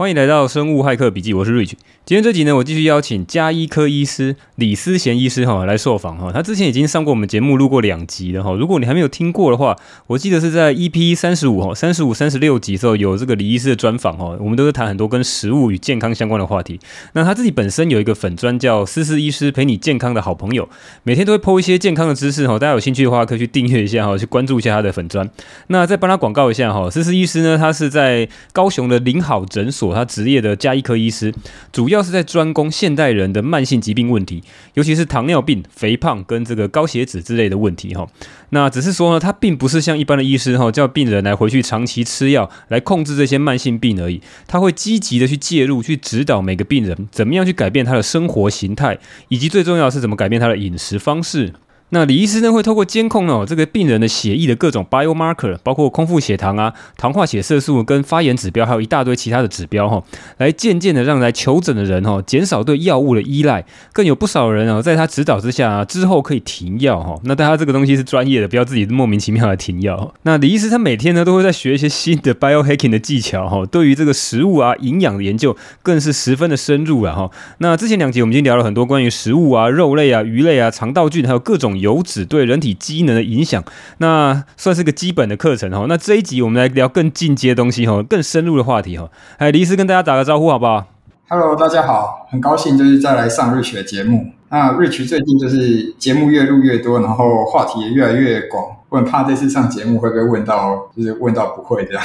[0.00, 1.72] 欢迎来到生物骇客笔记，我是 Rich。
[2.06, 6.32] 今天这集呢，我继续邀请加医科医师李思贤医师哈来受访哈。
[6.32, 8.54] 他之前已经上过我们节目，录过两集了哈。
[8.54, 9.76] 如果你还没有听过的话，
[10.06, 14.34] 我记得是在 EP 三十五哈、三十五、三十六集时候有这个李医师的专访哈。
[14.40, 16.80] 我们都是谈很多跟食物与健康相关的话题。
[17.12, 20.66] 那他自己本身有一个粉专叫思思医师陪你健康的好朋友，
[21.02, 22.58] 每天都会 po 一些健康的知识哈。
[22.58, 25.28] 大家有兴趣的话，可以去订阅一下哈，去关注一下他的粉专。
[25.66, 31.32] 那再帮他广告一下哈，思思医师呢，他是在高雄的林好诊所，他职业的加医科医师，
[31.72, 34.42] 主要是在专攻现代人的慢性疾病问题，
[34.74, 38.06] 尤其是糖尿病、肥胖跟这个高血脂之类的问题哈。
[38.50, 44.20] 那只是说呢，他并不是像一般的医师哈，叫病人来回去长期吃药来控制这些慢性病而已。
[44.46, 48.98] 他会积极的去介入，去指导每个病人怎么样去改变他的生活形态，
[49.28, 51.52] 以及最重要的是怎么改变他的饮食方式。
[51.92, 60.00] 那李医师呢，会透过监控哦，这个病人的血液的各种 biomarker，包括空腹血糖啊、糖化血色素跟发炎指标，还有一大堆其他的指标哈，
[60.38, 67.18] 来渐渐的让来求诊的人哈减少对药物的依赖，更有不少人哦，在他指导之下啊之后可以停药哈。
[67.24, 70.14] 那大家这个东西是专业的，不要自己莫名其妙的停药。
[70.22, 77.28] 那李医师他每天呢都会在学一些新的 biohacking 的技巧哈，对于这个食物啊营养的研究更是十分的深入了哈。
[77.58, 81.79] 那之前两集我们已经聊了很多关于食物啊、肉类啊、鱼类啊、肠道菌还有各种。
[81.80, 83.64] 油脂对人体机能的影响，
[83.98, 85.86] 那算是个基本的课程哈。
[85.88, 89.10] 那这一集我们来聊更进阶的东西哈，更深入的话题哈。
[89.38, 90.86] 哎，李医师跟大家打个招呼好不好
[91.28, 94.26] ？Hello，大家好，很高兴就是再来上 Rich 的节目。
[94.48, 98.64] 那 Rich 最近就是节目越录越多，然后话题也越来越广。
[98.88, 102.02] 我很怕这次上节目会被问到，就是问到不会这样。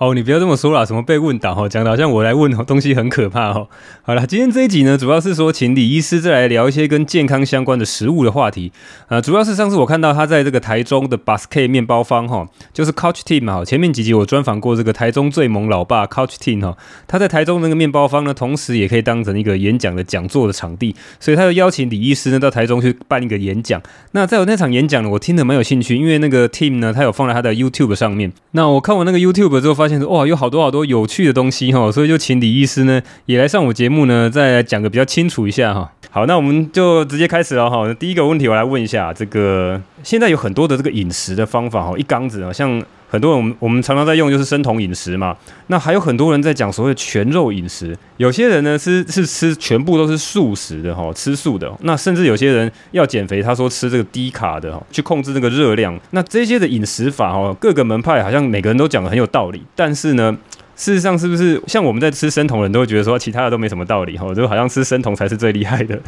[0.00, 3.66] 哦，你不要这么说啦，什么被问倒哈，讲的好像我来问东西很可怕哈。
[4.00, 8.72] 好了，今天这一集呢，主要是说请李医师再来聊一些跟健康相关的食物的话题
[9.08, 9.20] 啊。
[9.20, 13.62] 主要是上次我看到他在这个台中的 Basket 面包坊哈，就是 Couch Team 哈。
[13.62, 23.82] 前面几集我专访过这个台中最萌老爸 Couch Team 哈，他在台中那个面包坊呢，同时也可以当成一个演讲的讲座的场地，所以他就邀请李医师呢到台中去办一个演讲。
[24.12, 28.32] 那在我那场演讲呢，我听得蛮有兴趣，因为那个 Team 呢，他有放在他的 YouTube 上面。
[28.52, 35.90] 那我看完那个 YouTube 之后，发现说哇，有好多好多有趣的东西哈，所以就请李医师呢也来上我节目呢，再来讲个比较清楚一下哈。
[36.10, 37.92] 好，那我们就直接开始了哈。
[37.94, 60.38] 第一个问题我来问一下，这个现在有很多的这个饮食的方法哈，一缸子啊，像很多人我们我们常常在用就是生酮饮食嘛，那还有很多人在讲所谓的全肉饮食，有些人呢是是吃全部都是素食的哈，吃素的，那甚至有些人要减肥，他说吃这个低卡的哈，去控制这个热量，那这些的饮食法哦，各个门派好像每个人都讲的很有道理，但是呢。
[60.76, 66.00] 事实上，是不是像我们在吃生酮的人都会觉得说，其他的都没什么道理哈，就好像吃生酮才是最厉害的。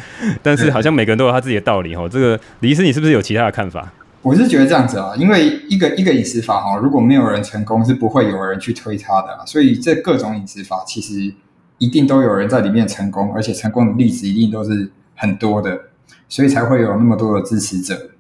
[0.42, 2.08] 但是好像每个人都有他自己的道理哈。
[2.08, 3.92] 这个李医师，你是不是有其他的看法？
[4.22, 9.44] 我是觉得这样子啊，因为一个一个饮食法哈，如果没有人成功，是不会有人去推它的。
[9.44, 11.34] 所以这各种饮食法其实
[11.78, 15.76] 一定都有人在里面成功，而且成功的例子一定都是很多的，
[16.28, 18.10] 所以才会有那么多的支持者。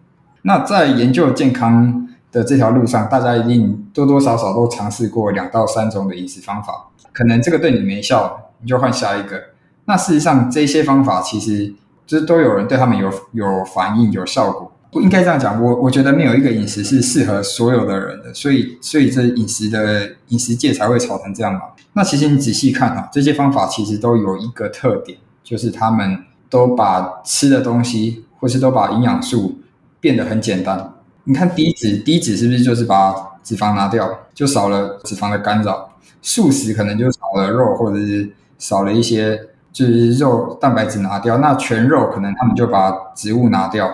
[0.42, 9.40] 那在研究健康的这条路上，大家一定多多少少都尝试过两到三种的饮食方法，可能这个对你没效，你就换下一个。
[9.84, 11.72] 那事实上，这些方法其实
[12.04, 14.72] 就是都有人对他们有有反应、有效果。
[14.92, 21.60] 不应该这样讲，我我觉得没有一个饮食是适合所有的人的，所以所以这饮食的饮食界才会吵成这样嘛。
[21.94, 26.18] 那其实你仔细看啊，这些方法其实都有一个特点，就是他们
[26.50, 29.60] 都把吃的东西，或是都把营养素
[29.98, 30.92] 变得很简单。
[31.24, 35.88] 你看低脂，低脂是不是就是把脂肪拿掉，就少了脂肪的干扰？
[36.20, 39.40] 素食可能就少了肉，或者是少了一些
[39.72, 41.38] 就是肉蛋白质拿掉。
[41.38, 43.90] 那全肉可能他们就把植物拿掉。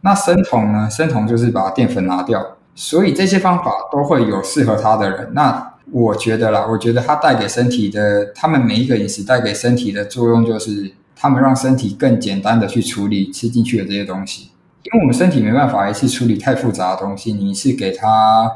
[0.00, 0.88] 那生酮呢？
[0.90, 2.56] 生酮就是把淀粉拿掉。
[2.74, 5.30] 所以这些方法都会有适合他的人。
[5.32, 14.50] 那我觉得啦，我觉得它带给身体的，他们每一个饮食带给身体的作用，就是他们让身体更简单的去处理吃进去的这些东西。
[14.84, 18.48] 因为我们身体没办法一次处理太复杂的东西，你是给它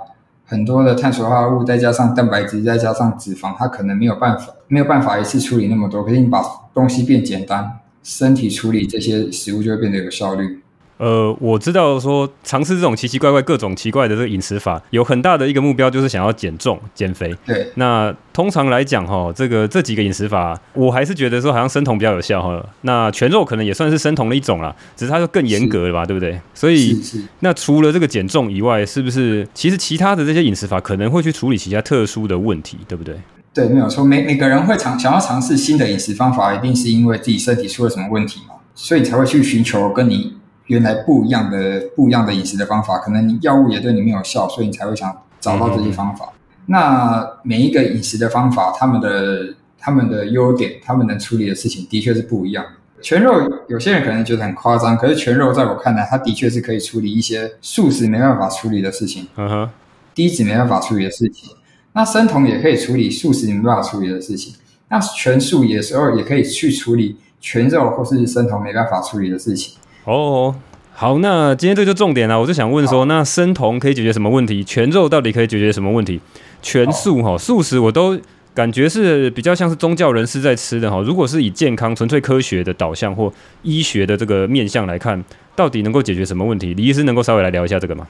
[0.47, 6.05] 很多的碳水化合物，再加上蛋白质，再加上脂肪，它可能没有办法没有办法一次处理那么多。
[6.05, 6.41] 可是你把
[6.73, 10.62] 东西变简单，身体处理这些食物就会变得有效率。
[11.03, 17.35] 呃，我知道说尝试这种奇奇怪怪、各种奇怪的这个饮食法，有很大的一个目标就是想要减重、减肥。
[17.45, 22.65] 对，那通常来讲哈，这个这几个饮食法，我还是觉得说好像生酮比较有效哈。
[22.83, 26.41] 那全肉可能也算是生酮的一种啦，只是它就更严格了吧，对不对？
[26.55, 26.97] 所以，
[27.41, 33.17] 那除了这个减重以外，是不是其实其他的这些饮食法可能会去处理其他特殊的问题，对不对？
[33.53, 34.05] 对，没有错。
[34.05, 40.35] 每每个人会尝想要尝试新的饮食方法，一定是因为自己身体出了什么问题嘛，所以才会去寻求跟你。
[40.67, 46.27] 原来不一样的不一样的饮食的方法，可能你药物也对你没有效，所以你才会想找到这些方法。
[46.27, 52.71] 嗯、那每一个饮食的方法，他们的他们的优点，他们能处理的事情，的确是不一样的。
[53.03, 53.33] 全肉
[53.69, 59.71] 有些人可能觉得很夸张，可是全肉在我看来，它的确是可以处理一些素食没办法处理的事情，嗯哼，
[60.15, 61.51] 低脂没办法处理的事情。
[61.95, 64.55] 那生酮也可以处理素食没办法处理的事情。
[64.89, 69.77] 那全素有时候也可以去处理全肉或是生酮没办法处理的事情。
[70.05, 70.55] 哦，
[70.93, 74.63] 好，那今天这就重点了，我就想问说，那生酮可以解决什么问题？
[74.65, 76.21] 全肉到底可以解决什么问题？
[76.61, 78.19] 全素哈，素食我都。
[78.55, 81.01] 感觉是比较像是宗教人士在吃的哈。
[81.01, 83.33] 如果是以健康、纯粹科学的导向或
[83.63, 85.25] 医学的这个面向来看，
[85.57, 86.75] 到底能够解决什么问题？
[86.75, 88.07] 李医师能够稍微来聊一下这个吗？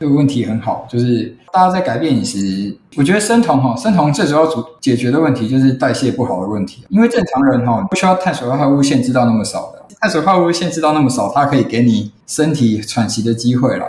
[0.00, 6.82] 这个问题很好，就是大家在改变饮食，我觉得生酮哈，生酮最主要主解决的问题就是代谢不好的问题。
[6.88, 13.86] 因为正常人哈不需要碳水化合物限制到那么少的，碳水化合物限制到那么少，它可以给你身体喘息的机会了，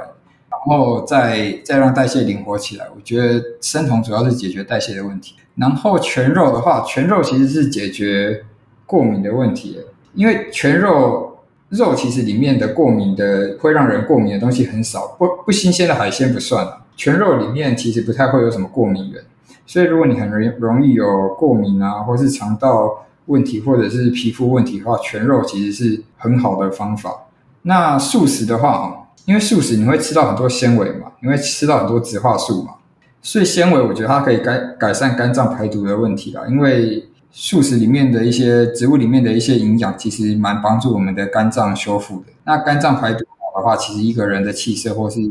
[0.47, 2.85] 然后再再让代谢灵活起来。
[2.95, 5.33] 我觉得生酮主要是解决代谢的问题。
[5.55, 8.43] 然后全肉的话，全肉其实是解决
[8.85, 9.79] 过敏的问题，
[10.13, 11.39] 因为全肉
[11.69, 16.85] 肉其实里面的过敏的会让人过敏的东西很少，不不新鲜的海鲜不算啊。
[16.95, 19.23] 全肉里面其实不太会有什么过敏源，
[19.65, 27.25] 所以如果你很容容易有过敏啊，或是肠道问题或者是皮肤问题的话，全肉其实是很好的方法。
[27.63, 32.75] 那素食的话，因为素食你会吃到很多纤维嘛，你会吃到很多植化素嘛。
[33.21, 36.43] 所以纤维，我觉得它可以改改善肝脏排毒的问题啦。
[36.49, 42.25] 因为素食里面的一些植物里面的一些营养，其实蛮帮助我们的肝脏修复的。
[42.43, 45.21] 那肝脏排毒好的话，其实一个人的气色或是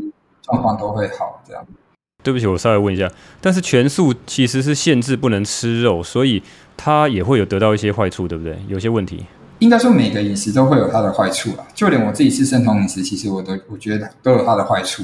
[0.41, 1.41] 状况都会好。
[1.47, 1.63] 这样。
[2.23, 6.41] 对不起，我稍微问一下，但是全素其实是限制不能吃肉，所以
[6.75, 8.57] 它也会有得到一些坏处，对不对？
[8.67, 9.25] 有些问题。
[9.59, 11.65] 应该说每个饮食都会有它的坏处啦。
[11.75, 15.03] 就连我自己吃生酮饮食，其实我都我觉得都有它的坏处。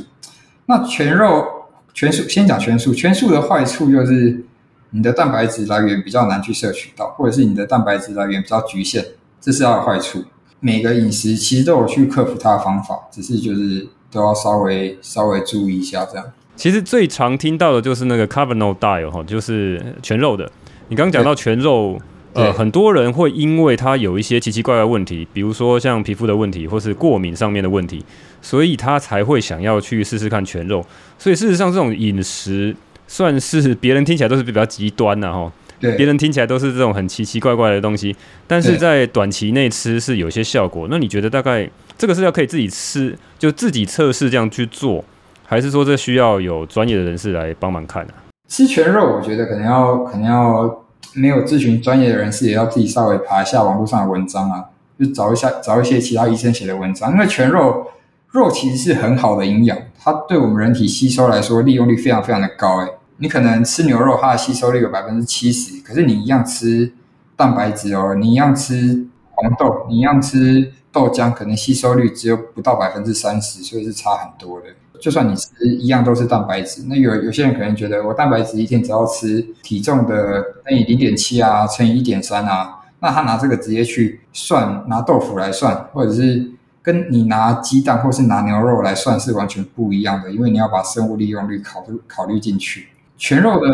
[0.65, 1.45] 那全肉。
[1.91, 2.93] 全素，先讲全素。
[2.93, 4.45] 全素的坏处就是
[4.91, 9.03] 你的蛋白质来源比较难去摄取到，或者是你的蛋白质来源比较局限，
[9.41, 10.23] 这是它的坏处。
[10.61, 16.25] 每个饮食其实都有去克服它的方法，只是就是都要稍微稍微注意一下这样。
[16.59, 20.51] 其实最常听到的就是那个 Carnivore Diet 哈，就是全肉的。
[20.89, 21.97] 你刚刚讲到全肉。
[22.33, 28.05] 呃，很多人会因为他有一些奇奇怪怪的问题，比如说像皮肤的问题，或是过敏上面的问题，
[28.39, 30.85] 所以他才会想要去试试看全肉。
[31.17, 32.73] 所以事实上，这种饮食
[33.07, 35.51] 算是别人听起来都是比较极端的哈。
[35.79, 38.15] 别人听起来都是这种很奇奇怪怪的东西，
[38.45, 40.87] 但是在短期内吃是有些效果。
[40.91, 41.67] 那你觉得大概
[41.97, 45.03] 这个是要可以自己吃，就自己测试这样去做，
[45.49, 48.13] 还是说这需要有专业的人士来帮忙看呢？
[48.47, 50.85] 吃全肉，我觉得可能要，可能要。
[51.15, 54.65] 没有咨询专业的人士，也要自己稍微爬一下网络上的文章啊，
[54.99, 57.11] 就找一下找一些其他医生写的文章。
[57.13, 57.87] 因为全肉
[58.29, 62.77] 肉其实是很好的营养，它对我们人体吸收来说利用率非常非常的高。
[62.81, 66.91] 诶，你可能吃牛肉，它的吸收率有百分之七十，可是你一样吃
[67.35, 74.67] 蛋白质哦，你一样吃红豆，你一样吃豆浆，可能吸收率只有不到百分之三十，所以是差很多的。
[74.99, 86.51] 就算你吃一样都是蛋白质，那有有些人可能觉得我蛋白质一天只要吃体重的乘以零点七啊，乘以一点三啊，那他拿这个直接去算，拿豆腐来算，或者是
[86.81, 92.89] 跟你拿鸡蛋或是拿牛肉来算是完全不一样的，因为你要把生物利用率考虑考虑进去。
[93.17, 93.67] 全肉的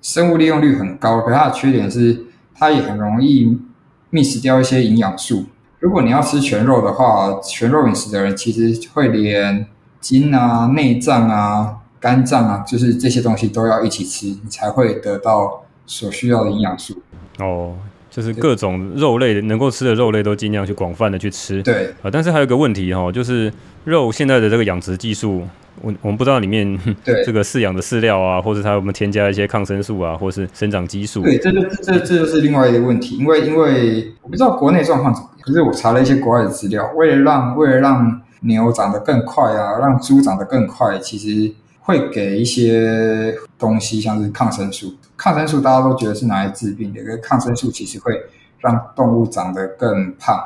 [0.00, 2.24] 生物利用率很高，可它的缺点是
[2.54, 3.58] 它也很容易
[4.10, 5.44] miss 掉一些营养素。
[5.80, 9.66] 如果你要吃全肉的话，全肉饮食的人其实会连。
[10.02, 17.00] 筋啊、内脏啊、肝脏啊，就是这些东西都要一起吃，你才会得到所需要的营养素。
[17.38, 17.72] 哦，
[18.10, 21.62] 就是各种肉类能够吃的肉类都尽量去广泛的去吃。
[21.62, 23.50] 对啊，但是还有一个问题哈、哦，就是
[23.84, 25.42] 肉现在的这个养殖技术，
[25.80, 31.22] 我我们不知道里面对 这个饲养的饲料啊，或者它有没有添加一些抗生素啊，或是生长激素。
[31.22, 44.94] 对，这就这这就是另外一个问题，因为因为我不知道国内状况怎么样，可是我查了一些国外的资料，为了让为了让牛长得更快啊，让猪长得更快，其实会给一些东西，像是抗生素。
[45.16, 48.12] 抗生素大家都觉得是拿来治病的，可是抗生素其实会
[48.58, 50.36] 让动物长得更胖。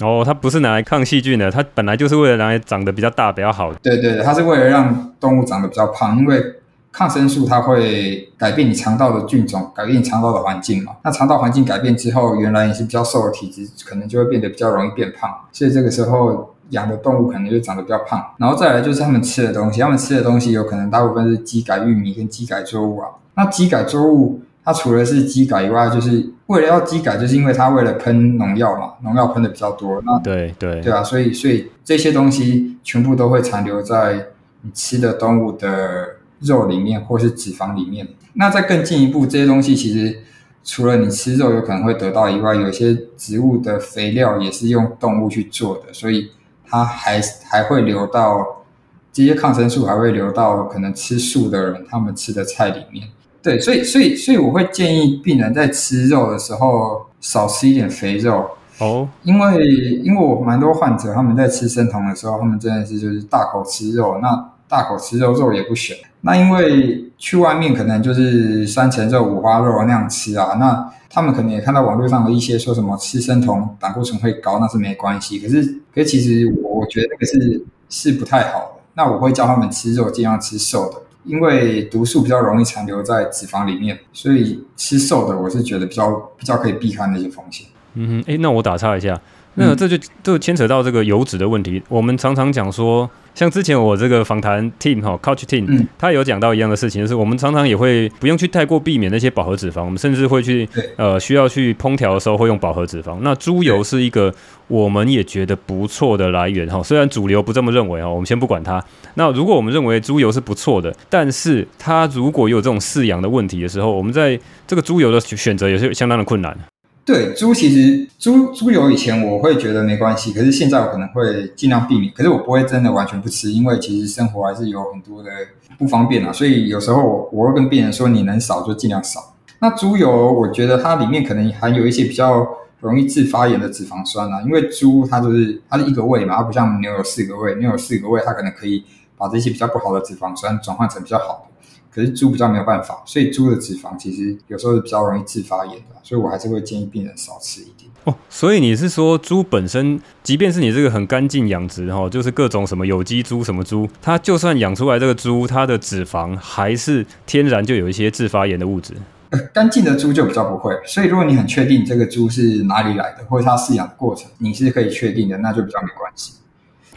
[0.00, 3.72] 哦，它不是拿来抗细菌的，它本来就是为了拿来长得比较大、比较好。
[3.74, 6.42] 对对，它是为了让动物长得比较胖，因为
[6.90, 10.92] 抗生素它会改变你肠道的菌种，改变你肠道的环境嘛。
[11.04, 15.30] 那肠道环境改变之后，原来你是比较瘦的体质，可能就会变得比较容易变胖。
[15.52, 16.53] 所以这个时候。
[16.70, 23.08] 养的动物可能就长得比较胖，然后再来就是他们吃的东西，他们吃的东西有可能大部分是基改玉米跟基改作物啊。
[23.36, 30.00] 那基改作物它除了是基改以外，就是为了要基改，就是因为它为了喷农药嘛，农药喷的比较多。
[30.06, 34.28] 那对对对啊，所以所以这些东西全部都会残留在
[34.62, 38.08] 你吃的动物的肉里面或是脂肪里面。
[38.34, 40.20] 那再更进一步，这些东西其实
[40.64, 46.30] 除了你吃肉有可能会得到以外，有些植物的肥料也是用动物去做的，所以
[46.74, 48.64] 它还还会流到
[49.12, 53.06] 这些抗生素，还会流到可能吃素的人他们吃的菜里面。
[53.40, 58.50] 对，所以所以所以我会建议病人在吃肉的时候少吃一点肥肉。
[58.80, 59.68] 哦，因为
[60.02, 65.96] 因为我蛮多患者他们在吃生酮的时候，他们真的是就是大口吃肉，那大口吃肉肉也不选。
[66.24, 75.38] 那因为去外面可能就是三层肉、五花肉那样吃啊，那他们可能也看到网络上的一些说什么吃生酮胆固醇会高，那是没关系。
[75.38, 75.62] 可是
[75.94, 78.82] 可是其实我我觉得这个是是不太好的。
[78.94, 87.66] 那我会教他们吃肉，尽量吃瘦的，因为毒素比较容易残留在脂肪里面，所以吃瘦的我是觉得比较比较可以避开那些风险。
[87.94, 89.20] 嗯哼，诶，那我打岔一下，
[89.54, 91.82] 那这就就牵扯到这个油脂的问题。
[91.88, 103.18] 我们常常讲说，像之前我这个访谈 team 哈，coach team，、嗯、他有讲到一样的事情，就是我们常常也会不用去太过避免那些饱和脂肪，我们甚至会去呃需要去烹调的时候会用饱和脂肪。
[103.20, 104.34] 那猪油是一个
[104.66, 108.82] 我们也觉得不错的来源哈，虽然主流不这么认为哈，我们先不管它。
[109.14, 116.56] 那如果我们认为猪油是不错的，但是它如果有这种饲养的问题的时候，我们在这个猪油的选择也是相当的困难。
[117.04, 122.10] 对，猪其实猪猪油以前我会觉得没关系，可是现在我可能会尽量避免。
[122.14, 125.30] 可是我不会真的完全不吃，因为其实生活还是有很多的
[125.78, 126.32] 不方便啊。
[126.32, 129.34] 所以有时候我我会跟病人说，你能少就尽量少。
[129.58, 132.46] 那猪油我觉得它里面可能含有一些比较
[132.80, 138.82] 容易致发炎的脂肪酸啊，因为猪它就是它是一个胃嘛，它不像牛有四个胃，牛有四个胃，它可能可以
[139.18, 141.53] 把这些比较不好的脂肪酸转换成比较好的。
[141.94, 147.88] 可是猪比较没有办法，所以猪的脂肪其实有时候是比较容易致发炎的，所以我还是会建议病人少吃一点。
[148.02, 158.92] 哦，所以你是说猪本身，即便是你这个很干净养殖哈，就是各种什么有机猪什么猪，它就算养出来这个猪，它的脂肪还是天然就有一些致发炎的物质。
[159.30, 166.34] 呃，干净的猪就比较不会，所以如果你很确定这个猪是哪里来的，或者它饲养的过程你是可以确定的，那就比较没关系。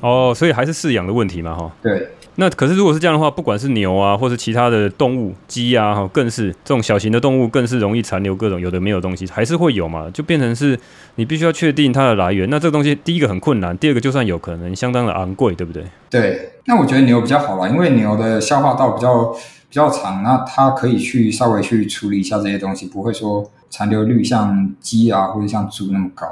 [0.01, 1.71] 哦，所以还是饲养的问题嘛，哈。
[1.81, 2.09] 对。
[2.39, 10.07] 那可是如果是这样的话，不管是牛啊，或是其他的动物，鸡啊，哈，更是这种小型的动物，更是容易残留各种有的没有东西，还是会有嘛？
[10.13, 10.79] 就变成是
[11.15, 12.47] 你必须要确定它的来源。
[12.51, 15.83] 那这个东西，第一个很困难，第二个就算有可能，相当的昂贵，对不对？
[16.11, 16.51] 对。
[16.65, 26.27] 那我觉得牛比较好啦，因为牛的消化道比较比较长，那它可以去稍微去处理一下这些东西，不会说残留率像鸡啊或者像猪那么高。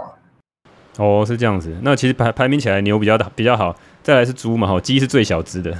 [0.98, 1.76] 哦，是这样子。
[1.82, 5.76] 那其实排排名起来，牛比较比较好，再来是猪嘛，哈，鸡是最小只的。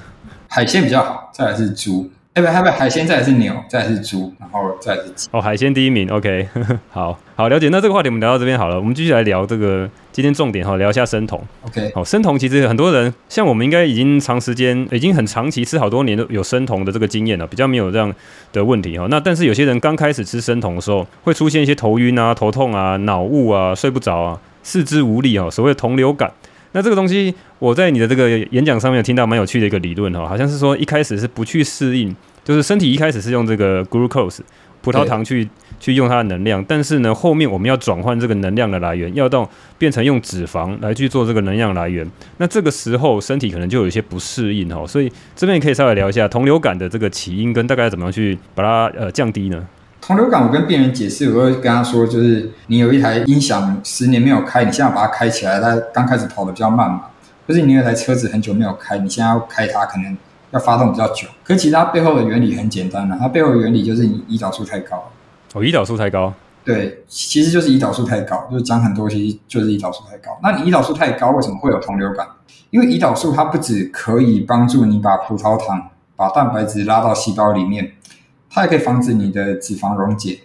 [0.56, 5.28] 海鲜比较好，再来是猪，哎不，还不海鲜，再来是牛，再来是猪，然后再来是鸡。
[5.34, 6.48] 哦，海鲜第一名，OK，
[6.90, 7.68] 好好了解。
[7.68, 11.44] 那这个话题我们聊到这边好了，我们继续来聊这个今天重点哈，聊一下生酮。
[11.64, 18.10] OK，好，生酮其实很多人像我们应该已经长时间，已经很长期吃好多年都有生酮的这个经验了，比较没有这样
[18.54, 19.06] 的问题哈。
[19.10, 26.32] 那但是有些人刚开始吃生酮的时候，会出现一些头晕啊、头痛啊、脑雾啊、睡不着啊、四肢无力啊，所谓的酮流感。
[26.76, 32.14] 那这个东西，我在你的这个演讲上面有听到蛮有趣的一个理论哈，好像是说一开始是不去适应，
[32.44, 34.40] 就是身体一开始是用这个 glucose
[34.82, 35.48] 葡萄糖去
[35.80, 42.06] 去用它的能量，但是呢，后面我们要转换这个能量的来源，要到变成用脂肪来去做这个能量来源，
[42.40, 49.66] 那这个时候身体可能就有一些不适应哈，所以这边也可以稍微聊一下酮流感的这个起因跟大概怎么样去把它呃降低呢？
[50.06, 57.06] 同流感，我跟病人解释，我会跟他说，就是你有一台音响十年没有开，你现在把它开起来，它刚开始跑得比较慢嘛。
[57.48, 60.16] 就是你有一台车子很久没有开，你现在要开它，可能
[60.52, 61.28] 要发动比较久。
[61.44, 65.12] 可是其实它背后的原理很简单的，它背后的原理就是你胰岛素太高。
[65.56, 66.32] 哦，胰岛素太高。
[66.64, 70.38] 对，其实就是胰岛素太高，就是讲很多，其实就是胰岛素太高。
[70.44, 72.28] 那你胰岛素太高，为什么会有同流感？
[72.70, 77.94] 因为胰岛素它不只可以帮助你把葡萄糖、把蛋白质拉到细胞里面。
[78.56, 80.40] 它也可以防止你的脂肪溶解，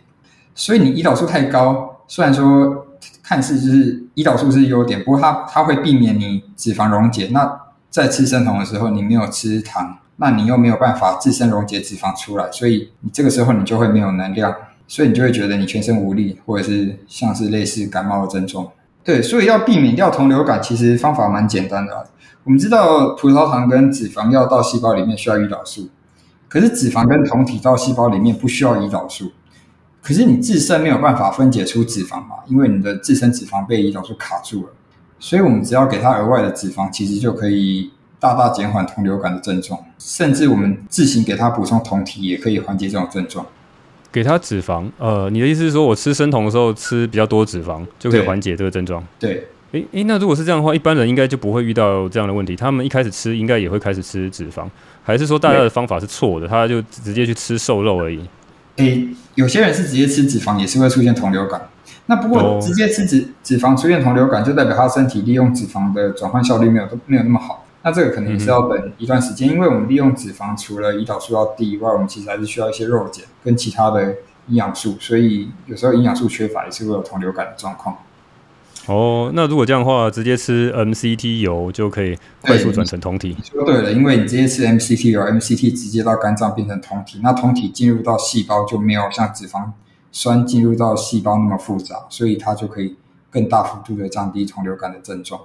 [0.52, 2.88] 所以你胰岛素太高，虽然说
[3.22, 7.28] 看似就是胰岛素是优点，不过它它会避免你脂肪溶解。
[7.30, 14.52] 那在吃生酮的时候，你没有吃糖，那你又没有办法自身溶解脂肪出来，所以你这个时候你就会没有能量，
[14.88, 18.66] 所以你就会觉得你全身无力，或者是像是类似感冒的症状。
[19.04, 22.08] 对，所以要避免掉酮流感，其实方法蛮简单的。
[22.42, 25.88] 我们知道葡萄糖跟脂肪要到细胞里面需要胰岛素。
[26.50, 29.30] 可是脂肪跟酮体到细胞里面不需要胰岛素，
[30.02, 34.72] 可是你自身没有办法分解出脂肪嘛，因为你的自身脂肪被胰岛素卡住了，
[35.20, 43.46] 所以我们只要给它额外的脂肪，其实就可以大大减缓酮流感的症状，甚至我们自行给它补充酮体也可以缓解这种症状。
[44.10, 49.06] 给它脂肪，呃，你的意思是说我吃生酮的时候吃比较多脂肪就可以缓解这个症状？
[49.20, 52.56] 对，诶诶，那如果是这样的话，一般人应该就不会遇到这样的问题。
[52.56, 54.68] 他们一开始吃，应该也会开始吃脂肪，
[55.04, 56.48] 还是说大家的方法是错的？
[56.48, 58.20] 他就直接去吃瘦肉而已。
[58.76, 61.68] 诶，有些人是直接吃脂肪，也是会出现酮流感。
[62.06, 67.64] 那不过直接吃脂脂肪出现酮流感，就代表他身体利用脂肪的转换效率没有都没有那么好。
[67.82, 74.02] 那这个可能也是要等一段时间，嗯、因为我们利用脂肪除了胰岛素要低以外，我们其实还是需要一些肉碱跟其他的
[74.48, 77.96] 营养素，所以有时候营养素缺乏也是会有酮流感的状况。
[78.86, 83.36] 哦，那如果这样的话，直接吃 MCT 油就可以快速转成酮体。
[83.38, 89.70] 你说对了，因为你直接吃 MCT 油，MCT 直接到肝脏变成酮体，那酮体进入到细胞就没有像脂肪
[90.10, 92.96] 酸进入到细胞那么复杂，所以它就可以
[93.30, 95.40] 更大幅度的降低酮流感的症状。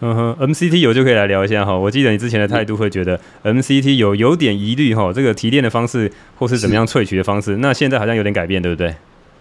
[0.00, 1.78] 嗯哼，MCT 油就可以来聊一下哈。
[1.78, 8.96] 我记得你之前的态度会觉得 MCT 油有点疑虑哈，这个提炼的方式或是怎么样萃取的方式，那现在好像有点改变，对不对？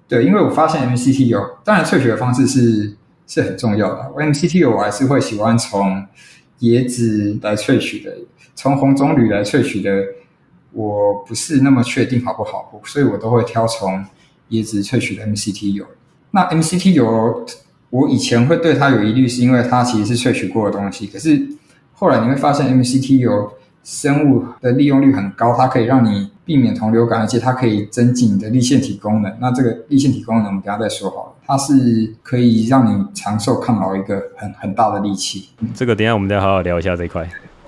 [0.08, 2.96] 对，因为我发现 MCT 油，当然萃取的方式是
[3.32, 4.12] 是很重要的。
[4.18, 6.06] MCT 油我还是会喜欢从
[6.60, 8.18] 椰子来萃取的，
[8.54, 10.04] 从红棕榈来萃取的，
[10.74, 14.06] 我不是那么确定好不好，所以我都会挑从
[14.50, 15.86] 椰子萃取的 MCT 油。
[16.32, 17.46] 那 MCT 油。
[17.92, 21.08] 我以前会对它有疑虑，是因为它其实是萃取过的东西。
[21.08, 21.46] 可是
[21.92, 23.52] 后来你会发现，MCT 油
[23.84, 29.34] 生物的利用率很高，它可以让你避免同流感，而且它可以增进你的粒线体功能。
[29.40, 31.34] 那这个粒线体功能，我们等下再说好了。
[31.48, 35.48] 它是可以让你长寿抗老一个很很大的利器。
[35.74, 37.26] 这个等下我们再好好聊一下这一块。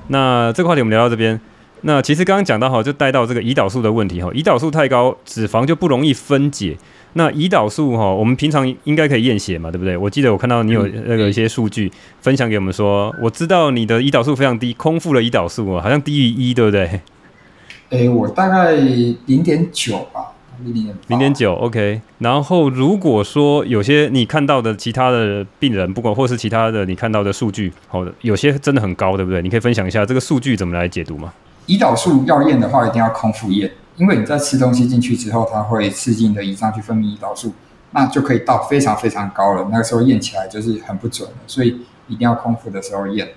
[0.09, 1.39] 那这个话题我们聊到这边。
[1.85, 6.77] 那其实刚刚讲到哈，就带到这个胰岛素的问题哈，胰岛素太高，脂肪就不容易分解。
[7.13, 9.95] 那胰岛素哈，我们平常应该可以验血嘛，对不对？
[9.95, 16.99] 我记得我看到你有那个一些数据分享给我们说，我知道你的胰岛素非常低，空腹的胰岛素好像低于一，对不对？
[17.93, 20.31] 诶，我大概零点九吧，
[20.63, 22.01] 零点零点九，OK。
[22.17, 29.43] 然后如果说有些你看到的其他的病人，不管或是其他的你看到的数据，好的，有些真的很高，对不对？
[29.43, 31.31] 你可以分享一下这个数据怎么来解读吗？
[31.67, 33.71] 胰岛素要验的话，一定要空腹验。
[33.97, 37.53] 因为你在吃东西进去之后，它会刺激你的胰脏去分泌胰岛素，
[37.91, 39.67] 那就可以到非常非常高了。
[39.71, 43.27] 那个时候验起来就是很不准了，所以一定要空腹的时候验。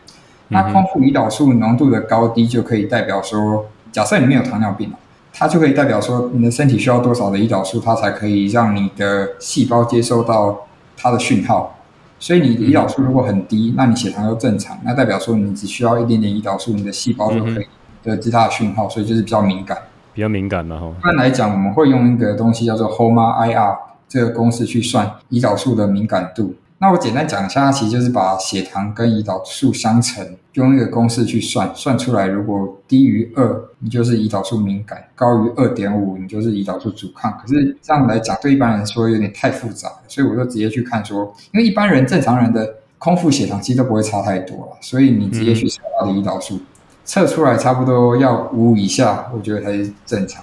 [0.49, 3.67] 那空腹胰岛素浓度的高低就可以代表说，
[3.97, 4.93] 假设你没有糖尿病，
[5.33, 10.67] 它就可以代表说你的身体需要多少的胰岛素，它才可以让你的细胞接收到
[10.99, 11.79] 它的讯号。
[12.19, 17.67] 所以你的胰岛素如果很低，那你血糖又正常，那代表说你只需要一点点胰岛素，你的细胞就可以
[18.03, 19.79] 得知它的讯号，所以就是比较敏感。
[20.13, 20.89] 比较敏感的，哈。
[20.99, 26.55] 一般来讲，我们会用一个东西叫做 HOMA-IR 这个公式去算胰岛素的敏感度。
[26.79, 37.33] 那我简单讲一下，它其实就是把血糖跟胰岛素相乘，用一个公式去算，算出来如果低于二，你就是胰岛素敏感；高于二点五，你就是胰岛素阻抗。
[37.39, 46.57] 可是这样来讲，对一般人说有点太复杂了，所以我就直接去看说，因为一般人正常人的空腹血糖其实都不会差太多了，所以你直接去测他的胰岛素。
[46.57, 46.67] 嗯
[47.07, 50.43] 测出来差不多要五以下，我觉得才是正常。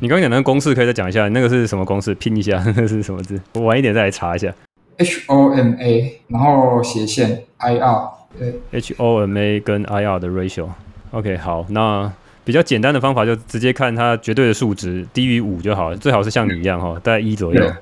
[0.00, 2.14] 你刚刚讲那个公式可以再讲一下，那个是什么公式？
[2.16, 3.40] 拼一下， 那个是什么字？
[3.54, 4.54] 我晚一点再来查一下。
[4.98, 8.08] H O M A，然后斜线 I R，
[8.38, 10.66] 对，H O M A 跟 I R 的 ratio。
[11.12, 12.12] OK，好，那
[12.44, 17.72] 比较简单的方法就直接看它绝对的数值低于五就好了，最好是像你一样哈，大概一左右。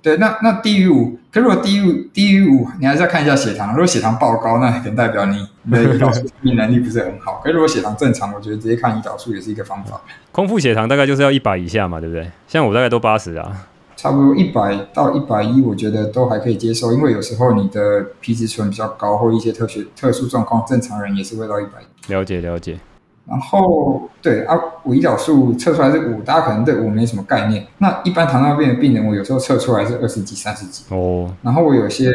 [0.00, 3.70] 对，那那低于五，可如果低于低于五，你还是要看一下血糖。
[3.70, 7.40] 如果血糖爆高，那可能代表你的胰岛素分泌能力不是很好。
[7.44, 10.00] 可是如果血糖正常，我觉得直接看胰岛素也是一个方法。
[10.32, 12.28] 空腹血糖大概就是要一百以下嘛，对不对？
[12.48, 13.68] 像我大概都八十啊，
[14.02, 16.92] 差不多一百到一百一，我觉得都还可以接受。
[16.92, 21.74] 因为有时候你的皮质醇比较高，或一些特殊特殊状况，正常人也是会到一百。
[22.08, 22.80] 了解了解。
[23.28, 27.64] 然后对啊，我胰岛素测出来是五，大家可能对五没什么概念。
[27.78, 30.82] 那一般糖尿病的病人，我有时候测出来是二十几、三十几。
[30.88, 31.32] 哦。
[31.40, 32.12] 然后我有些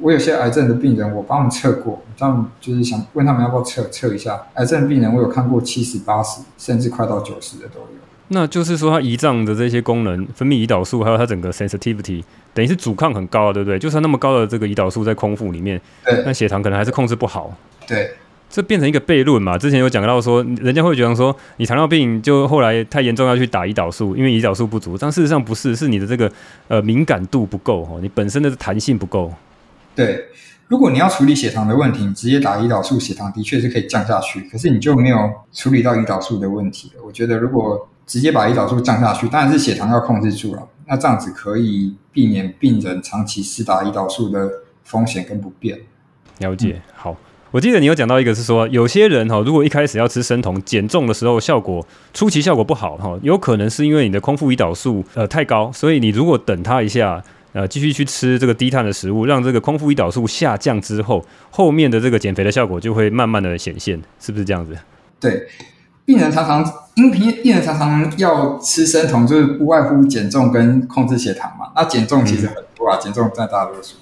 [0.00, 4.42] 我有些癌症的病人，我帮他们测过，他们就是想问他们要不要测测一下。
[4.54, 8.07] 癌症病人我有看过七十八十，甚至快到九十的都有。
[8.28, 12.22] 那就是说，它胰脏的这些功能，分泌胰岛素，还有它整个 sensitivity，
[12.54, 13.78] 等于是阻抗很高，对不对？
[13.78, 17.56] 就算那么高的这个胰岛素在空腹里面，对，那血糖可能还是控制不好。
[17.86, 18.10] 对。
[18.50, 19.58] 这变成一个悖论嘛？
[19.58, 24.96] 之前有讲到说，人家会觉得说，你糖尿病就后来太严重要去打胰岛素，因为胰岛素不足。
[24.96, 26.32] 但事实上不是，是你的这个
[26.66, 29.30] 呃敏感度不够哦，你本身的弹性不够。
[29.94, 30.24] 对，
[30.68, 34.40] 如果你要处理血糖的问题，你直接打胰岛素，血糖的确是可以降下去。
[34.50, 37.02] 可是你就没有处理到胰岛素的问题了。
[37.04, 40.68] 我觉得如果直接把胰岛素降下去，当然是血糖要控制住了。
[40.86, 44.50] 那这样子可以避免病人长期施打胰岛素的
[44.82, 45.78] 风险跟不便。
[46.38, 47.16] 了解，嗯、好。
[47.50, 64.76] 我记得你有讲到一个是说，有些人哈，如果一开始要吃生酮减重的时候，效果初期效果不好哈，有可能是因为你的空腹胰岛素呃太高，所以你如果等它一下，呃继续去吃这个低碳的食物，让这个空腹胰岛素下降之后，后面的这个减肥的效果就会慢慢的显现，是不是这样子？
[65.18, 65.48] 对，
[66.04, 66.62] 病人常常
[66.98, 71.68] 因为病人常常要吃生酮，就是不外乎减重跟控制血糖嘛。
[71.76, 73.94] 那减重其实很多啊，减、嗯、重占大多数。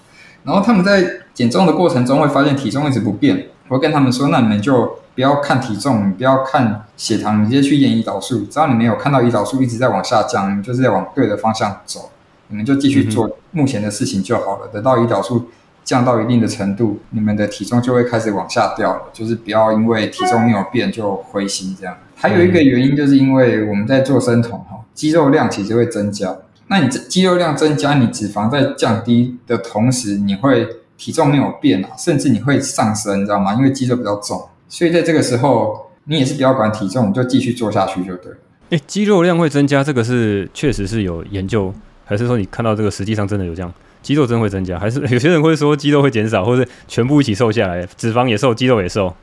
[0.44, 1.04] 然后他们在
[1.34, 8.46] 减重的过程中会发现体重一直不变，我会跟他们说，那你们就不要看体重，不要看血糖，你直接去验胰岛素。
[8.46, 12.08] 只要你没有看到胰岛素一直在往下降，你就是在往对的方向走，
[12.48, 14.68] 你们就继续做目前的事情就好了。
[14.72, 15.50] 等到胰岛素
[15.84, 19.02] 降到一定的程度，你们的体重就会开始往下掉了。
[19.12, 21.94] 就是不要因为体重没有变就灰心这样。
[22.18, 26.34] 还有一个原因就是因为我们在做生酮哈，肌肉量其实会增加。
[26.68, 33.54] 那你肌肉量增加，你脂肪在降低的同时，你会体重没有变啊，甚至你会上升，你知道吗？
[33.54, 38.38] 因为肌肉比较重，所以在这个时候，你也是不要管体重，你就继续做下去就对了。
[38.70, 41.72] 诶，肌肉量会增加，这个是确实是有研究，
[42.04, 43.72] 还是说你看到这个实际上真的有这样？
[44.02, 49.14] 肌肉真会增加，还是有些人会说肌肉会减少，或者全部一起瘦下来，脂肪也瘦，肌肉也瘦？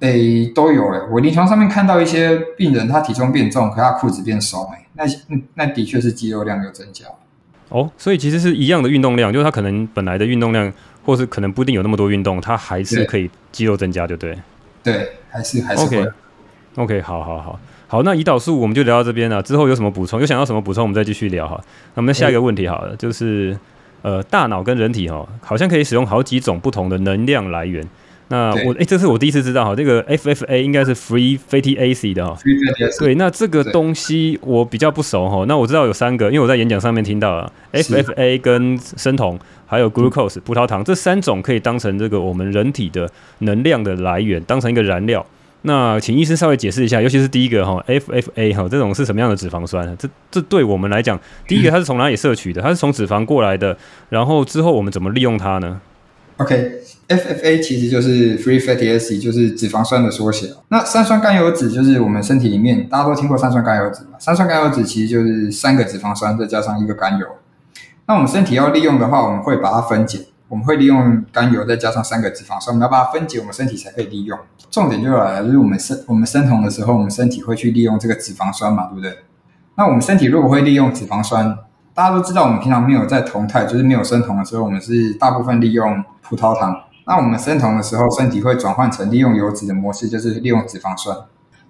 [0.00, 1.00] 诶，都有诶。
[1.10, 4.86] 我临床上面看到一些病人，他体重变重，可他裤子变松诶。
[4.94, 7.06] 那嗯，那的确是肌肉量有增加
[7.70, 10.72] 哦，所以其实是一样的运动量，就是他可能本来的运动量，
[11.04, 14.38] 或是可能不一定有那么多运动，他还是可以肌肉增加，对不对？
[14.82, 15.98] 对，还是还是会。
[16.76, 19.42] OK，OK，好好好好，那胰岛素我们就聊到这边了。
[19.42, 20.20] 之后有什么补充？
[20.20, 21.60] 有想要什么补充，我们再继续聊哈。
[21.94, 23.56] 那我们下一个问题好了，就是
[24.02, 27.82] 呃，大脑跟人体哈，好像可以使用好几种不同的能量来源。
[28.34, 32.36] 那我哎、欸，这是我第一次知道哈，这个 FFA 应该是 Free Fatty Acid 的哈。
[32.98, 35.44] 对，那这个东西我比较不熟哈。
[35.46, 45.24] 那我知道有三个，因为我在演讲上面听到了 FFA 跟生酮，还有 Glucose 葡萄糖这三种可以当成这个我们人体的能量的来源，当成一个燃料。
[45.62, 49.96] 那请医生稍微解释一下，尤其是第一个哈 FFA 哈，这种是什么样的脂肪酸？
[49.96, 52.60] 这这对我们来讲，第一个它是从哪里摄取的？
[52.60, 53.76] 它是从脂肪过来的，
[54.08, 55.80] 然后之后我们怎么利用它呢
[56.36, 60.52] ？OK，FFA 其实就是 Free Fatty Acid，就是脂肪酸的缩写。
[60.68, 64.18] 那三酸甘油酯就是我们身体里面大家都听过三酸甘油酯嘛？
[64.18, 67.26] 三酸甘油酯其实就是三个脂肪酸再加上一个甘油。
[68.06, 74.38] 那我们身体要利用的话，我们会把它分解，我们会利用甘油再加上三个脂肪酸，我们要把它分解，我们身体才可以利用。
[74.70, 79.18] 重点就来了，就是我们生我们生酮的时候，我们身体会去利用这个脂肪酸嘛，对不对？
[79.76, 81.56] 那我们身体如果会利用脂肪酸，
[81.94, 86.74] 大家都知道，我们平常没有在酮态，就是没有生酮的时候，我们是大部分利用葡萄糖。
[87.06, 91.16] 那我们生酮的时候，身体会转换成利用油脂的模式，就是利用脂肪酸。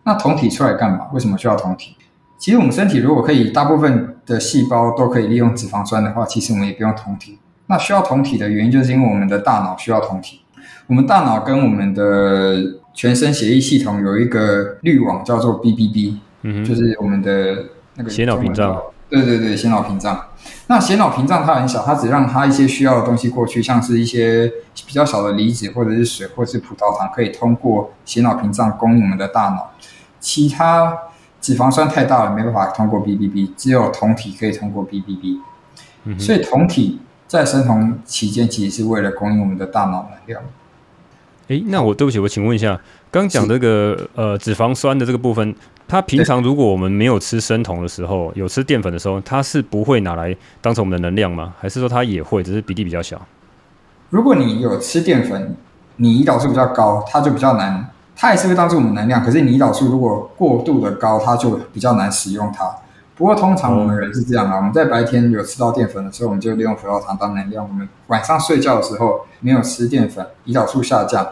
[0.04, 1.08] 那酮体出来干嘛？
[1.12, 1.96] 为什么需要酮体？
[2.38, 7.38] 其实我们身体如果可以大部分的细胞都可以利用脂肪酸的话，其实我们也不用酮体。
[7.66, 10.42] 那需要酮体的原因，就是因为我们的大脑需要酮体。
[10.86, 12.56] 我们大脑跟我们的
[12.92, 17.64] 全身血液系统有一个滤网，叫做 BBB，嗯，就是我们的
[17.96, 18.78] 那个血脑屏障。
[19.14, 20.26] 对对对，血脑屏障。
[20.66, 24.50] 那血脑屏障它很小，它只让它一些需要的东西过去，像是一些
[24.86, 29.72] 比较小的离子或者是水或者是葡萄糖，可以通过血脑屏障供应我们的大脑。
[30.20, 30.96] 其他
[31.40, 35.38] 脂肪酸太大了，没办法通过 BBB，只有酮体可以通过 BBB。
[36.04, 40.42] 嗯、所以酮体在生酮期间其实是为了供应我们的大脑能量。
[41.48, 42.80] 诶，那我对不起，我请问一下，
[43.10, 45.54] 刚讲这个呃脂肪酸的这个部分。
[45.86, 51.52] 它平常如果我们没有吃生酮的时候，有吃淀粉的时候，它是不会拿来当成我们的能量吗？
[51.60, 53.20] 还是说它也会，只是比例比较小？
[54.08, 55.54] 如果你有吃淀粉，
[55.96, 59.22] 你胰岛素比较高，它就比较难，它也是会当做我们能量。
[59.22, 62.74] 可是你胰岛素如果过度的高，它就比较难使用它。
[63.16, 71.26] 不过通常我们人是这样啊，我们在白天有吃到淀粉的时候，我们就利用葡萄糖当能量；我们晚上睡觉的时候没有吃淀粉，胰岛素下降。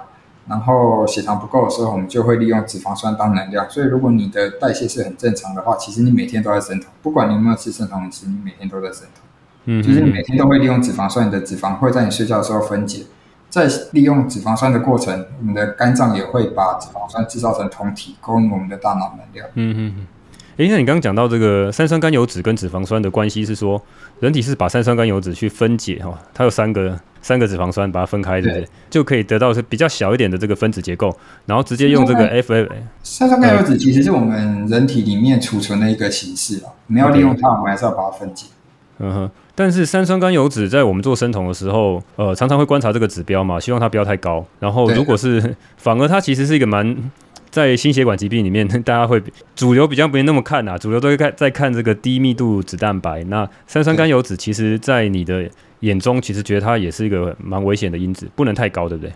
[0.49, 3.71] 然后血糖不够的时候，我们就会利用脂肪酸当能量。
[3.71, 9.23] 所以，如果你的代谢是很正常的话，其实你每天都在生酮，不管你有没有吃生酮饮食，你每天都在生酮。
[9.67, 13.05] 嗯，就是你每天都会利用脂肪酸，你的脂肪会在你睡觉的时候分解，
[13.49, 19.47] 在利用脂肪酸的过程，我们的肝脏也会把脂肪酸制造成酮体，供应我们的大脑能量。
[19.55, 20.07] 嗯嗯嗯。
[20.63, 23.83] 诶，那你刚刚讲到这个三酸甘油酯跟脂肪酸的关系是说，
[24.21, 26.99] 人体是把三酸甘油酯去分解哈，它有三个。
[27.25, 28.69] 三个脂肪酸把它分开，对不对？
[28.91, 32.69] 就可以得到是比较小一点的这个分子结构，然后直接用这个 FFA。
[33.05, 38.49] 三酸甘油酯其实是我们人体里面储存的一个形式啊，我们要利用它，我们还是要把它分解。
[38.99, 44.45] 嗯哼，但是三酸甘油酯在我们做生酮的时候，呃，常常会观察这个指标嘛，希望它不要太高。
[44.59, 46.97] 然后如果是反而它其实是一个蛮
[47.53, 49.23] 在心血管疾病里面， 大家会
[49.55, 53.23] 主流比较不会那么看呐、啊，主流都会看在看这个低密度脂蛋白。
[53.25, 55.49] 那三酸甘油脂其实在你的
[55.81, 59.13] 眼中其实觉得它也是一个蛮危险的因子，不能太高，对不对？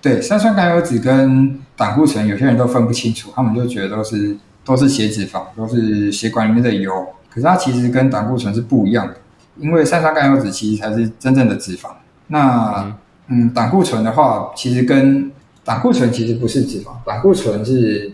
[0.00, 6.90] 对，三酸甘油脂跟胆固醇，有些人都分不清楚，他们就觉得都是都是血脂肪，都是血管里面的油。
[7.28, 9.16] 可是它其实跟胆固醇是不一样的。
[9.58, 11.90] 因为三酸甘油脂其实才是真正的脂肪。
[12.28, 15.30] 那嗯，胆固醇的话，其实跟
[15.64, 18.12] 胆固醇其实不是脂肪，胆固醇是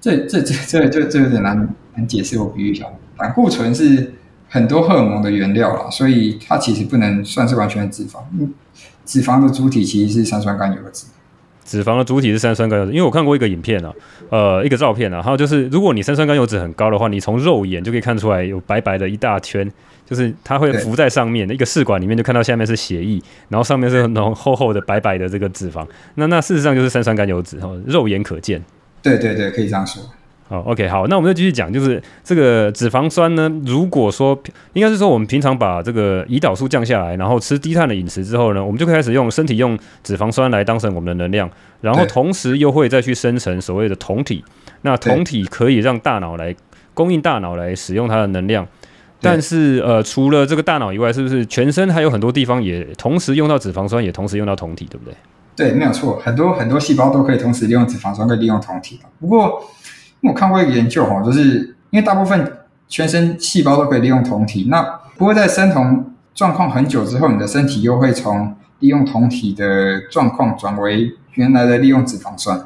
[0.00, 4.14] 这这这这这这有点难难解释，我比喻一下，胆固醇是
[4.48, 8.20] 很多荷尔蒙的原料啦，所以它其实不能算是完全脂肪。
[9.04, 11.06] 脂肪的主体其实是三酸甘油酯。
[11.64, 13.92] 脂肪的主体是三酸甘油酯，因为我看过一个影片啊，
[14.30, 19.70] 呃，一个照片啊，还有就是如果你三酸甘油酯很高的话，你从肉眼就可以看出来有白白的一大圈，
[20.08, 28.62] 就是它会浮在上面的一个试管里面，就看到下面是血液，然后上面是那种厚厚的白白的这个脂肪，那那事实上就是三酸甘油脂，哈，肉眼可见。
[29.02, 30.02] 对对对，可以这样说。
[30.48, 34.40] 好，OK，好，那我们就继续讲，就是这个脂肪酸呢，如果说
[34.72, 41.50] 应该是说我们平常把这个胰岛素降下来，然后吃低碳的饮食之后呢，我们就开始用身体用脂肪酸来当成我们的能量，
[41.82, 44.42] 然后同时又会再去生成所谓的酮体，
[44.80, 46.56] 那酮体可以让大脑来
[46.94, 48.66] 供应大脑来使用它的能量，
[49.20, 55.14] 但是呃，除了这个大脑以外，是不是全身还有很多地方也同时用到脂肪酸，也同时用到酮体，对不对？
[55.56, 59.62] 对，没有错，很多很多细胞都可以同时利用脂肪酸，可以利用酮体，不过。
[60.20, 64.82] 我看过一个研究哈，就是因为大部分全身细胞都可以利用酮体，那
[65.16, 72.60] 不会在生酮状况很久之后，你的身体又会从利用酮体的状况转为原来的利用脂肪酸。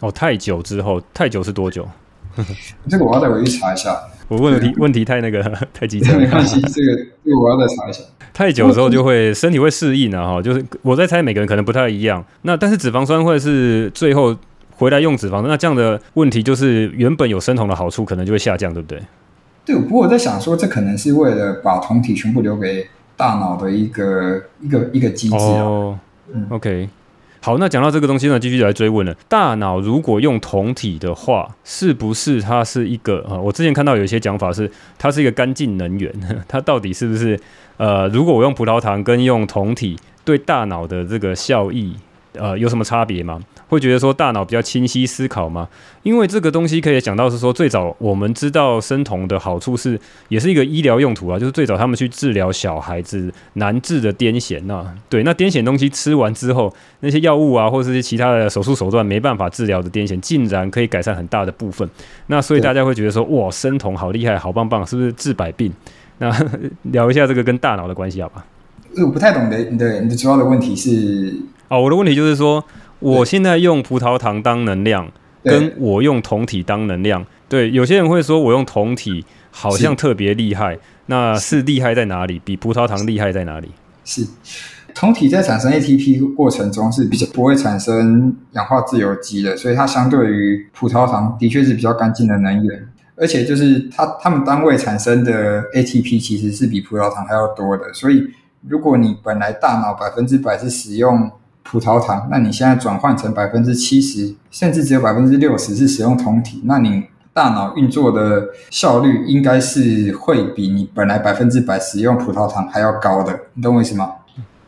[0.00, 1.86] 哦，太久之后，太久是多久？
[2.90, 3.96] 这个我要再回去查一下。
[4.28, 8.02] 我问的题 问题太那个 太急 了，没关系，这个这个我要再查一下。
[8.32, 12.24] 太久之后就会身体会适应了哈，就是我在猜每个人可能不太一样。
[12.42, 14.36] 那但是脂肪酸会是最后。
[14.78, 19.00] 回来用脂肪，那这样的问题就是原本有生酮的好处可能就会下降，对不对？
[19.64, 22.86] 对，不过我在想说，这可能是为了把酮体全部留给
[23.16, 25.98] 大脑的一个一个一个机制哦。
[26.30, 26.90] 嗯，OK，
[27.46, 29.14] 好，那讲到这个东西呢，继续来追问了。
[29.28, 33.38] 大脑如果用酮体的话，是不是它是一个啊？
[33.38, 36.12] 我之前看到有一些讲法是，它是一个干净能源。
[36.48, 37.38] 它到底是不是？
[37.76, 41.94] 呃，如果我用葡萄糖跟用酮体，对大脑的这个效益，
[42.38, 43.40] 呃，有什么差别吗？
[43.68, 45.68] 会觉得说大脑比较清晰思考吗？
[46.02, 54.94] 因为这个东西可以讲到是说，最早我们知道生酮的好处是，也是一个医疗用途啊，就是最早他们去治疗小孩子难治的癫痫呐。
[55.08, 61.88] 对，那癫痫东西吃完之后，那些药物啊，或者是其他的手术手段没办法治疗的癫痫，竟然可以改善很大的部分。
[62.28, 65.72] 那所以大家会觉得说，哇，生酮好厉害，好棒棒，是不是治百病？
[66.18, 66.30] 那
[66.92, 68.44] 聊一下这个跟大脑的关系好吧？
[69.04, 71.34] 我不太懂的，你的你的主要的问题是？
[71.68, 72.64] 哦，我的问题就是说。
[72.98, 75.06] 我现在用葡萄糖当能量，
[75.44, 81.60] 跟我用酮体当能量，对，有些人会说我用酮体好像特别厉害，那是。
[81.60, 82.40] 厉害在哪里？
[82.42, 83.68] 比葡萄糖厉害在哪里？
[84.02, 84.26] 是。
[84.94, 98.26] 酮体在产生 ATP 过程中是比较不会产生氧化自由基的，所以它相对于葡萄糖的确是比较干净的能源，而且就是它它们单位产生的 ATP 其实是比葡萄糖还要多的，所以
[98.66, 101.30] 如果你本来大脑百分之百是使用
[101.68, 114.12] 葡萄糖，那你现在转换成百分之七十，甚至只有百分之六十是使用酮体，那你大脑运作的效率应该是会比你本来百分之百使用葡萄糖还要高的，你懂我意思吗？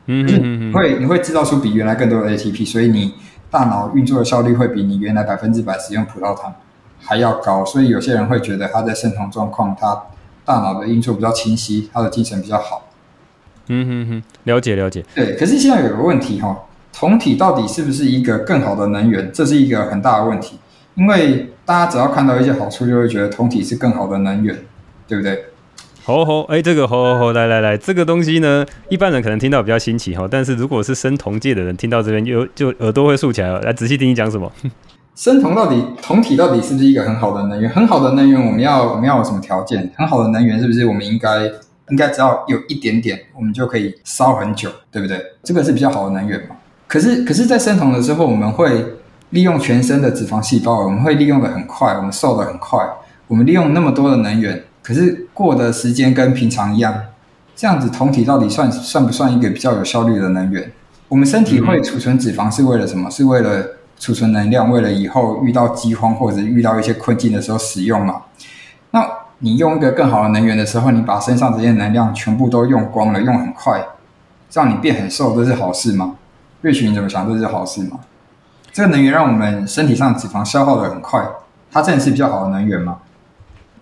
[0.07, 3.15] 嗯嗯嗯，会你会制造出比原来更多的 ATP，所以你
[3.51, 6.55] 大脑运作的效率会比你原来百分之百使用葡萄糖
[6.99, 10.03] 还要高，所以有些人会觉得他在生酮状况，他
[10.45, 12.89] 大脑的运作比较清晰，他的精神比较好。
[13.69, 15.05] 嗯哼哼，了解了解。
[15.15, 16.59] 对，可是现在有个问题哈。
[16.93, 19.31] 酮体到底是不是一个更好的能源？
[19.33, 20.59] 这是一个很大的问题，
[20.95, 24.57] 因为大家只要看到一些好处，就会觉得酮体是更好的能源，
[25.07, 25.45] 对不对？
[26.03, 34.51] 好好，哎，这个好好好，来来来，这个东西呢，一般人可能听到比较新奇哈，但是如果是生酮界的人听到这边就就耳朵会竖起来了，来仔细听你讲什么。
[35.15, 37.69] 生酮到底酮体到底是不是一个很好的能源？
[37.71, 39.93] 很好的能源，我们要我们要有什么条件？
[39.97, 41.45] 很好的能源是不是我们应该
[41.91, 45.21] 应该只要有一点点，我们就可以烧很久，对不对？
[45.43, 46.57] 这个是比较好的能源嘛？
[46.89, 48.95] 可是，可是在生酮的时候，我们会
[49.31, 52.83] 利用全身的脂肪细胞，我们会利用的很快，我们瘦的很快，
[53.27, 56.95] 我们利用那么多的能源，可是过的时间跟平常一样，
[57.55, 60.73] 这样子酮体到底算算不算一个比较有效率的能源？
[61.09, 63.11] 我们身体会储存脂肪是为了什么？
[63.11, 63.67] 是为了
[63.99, 68.23] 储存能量，为了以后遇到饥荒或者遇到一些困境的时候使用嘛？
[68.93, 69.07] 那
[69.41, 73.85] 你用一个更好的能源的时候，你把身上这些能量全部都用光了，用很快，
[74.51, 76.15] 让你变很瘦，这是好事吗？
[76.61, 77.29] 瑞群，你怎么想？
[77.29, 78.01] 这是好事吗？
[78.73, 81.27] 这个能源让我们身体上脂肪消耗的很快，
[81.71, 82.99] 它真的是比较好的能源吗？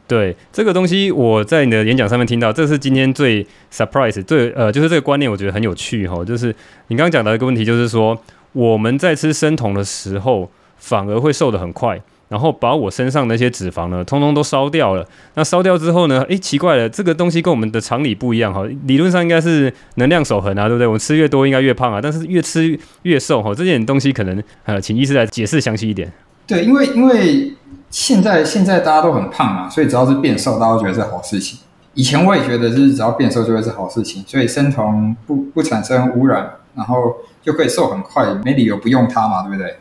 [0.08, 6.24] 对，这个东西我在你的演讲上面听到，这是今天最 surprise 最呃，就是这个观念我觉得很有趣哈。
[6.24, 6.54] 就是
[6.86, 8.16] 你刚刚讲到一个问题，就是说
[8.52, 15.06] 我们在吃生酮的时候反而会瘦的很快，然后把我身上那些脂肪呢，通通都烧掉了。
[15.34, 18.64] 那烧掉之后呢，诶，奇怪了，这个东西跟我们的常理不一样哈。
[18.86, 20.86] 理论上应该是能量守恒啊，对不对？
[20.86, 23.54] 我们吃越多应该越胖啊，但是越吃越瘦哈。
[23.54, 26.12] 这点东西可能呃，请医师来解释详细一点。
[26.46, 27.52] 对，因为因为
[27.90, 31.60] 现在现在大家都很胖嘛，所以只要是变瘦，大家都觉得是好事情。
[31.94, 39.76] 以前我也觉得就是只要变瘦就会是好事情，所以生酮不不产生污染，然后就可以瘦很快，没理由不用它嘛，对不对？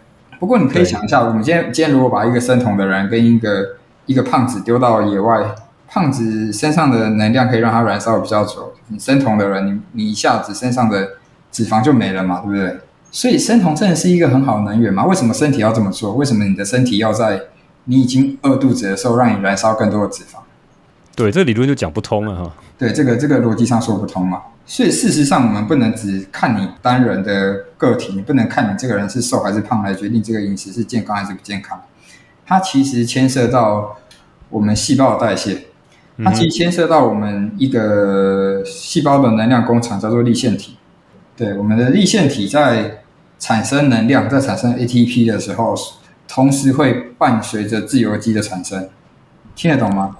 [0.45, 5.43] 不过你可以想一下，我们今天今天如果把一个生酮的人跟一个一个胖子丢到野外，
[5.87, 11.13] 胖子身上的能量可以让他燃烧比较久，你生酮的人，你你一下子身上的
[11.51, 12.77] 脂肪就没了嘛，对不对？
[13.09, 15.03] 所以生酮真的是一个很好的能源嘛？
[15.07, 16.13] 为什么身体要这么做？
[16.13, 17.41] 为什么你的身体要在
[17.85, 20.37] 你已经饿肚子的时候让你燃烧更多的脂肪？
[21.15, 22.51] 对，这理论就讲不通了哈。
[22.77, 24.43] 对，这个这个逻辑上说不通嘛。
[24.65, 31.79] 所以事实上，我们不能只看你单人的个体，你不能看你这个人是瘦还是胖来决定这个饮食是健康还是不健康。
[32.45, 33.97] 它其实牵涉到
[34.49, 35.65] 我们细胞的代谢，
[36.23, 40.77] 它其实牵涉到我们一个细胞的能量工厂，叫做立腺体。
[41.37, 43.03] 对，我们的立腺体在
[43.37, 45.75] 产生能量，在产生 ATP 的时候，
[46.27, 48.89] 同时会伴随着自由基的产生。
[49.55, 50.17] 听得懂吗？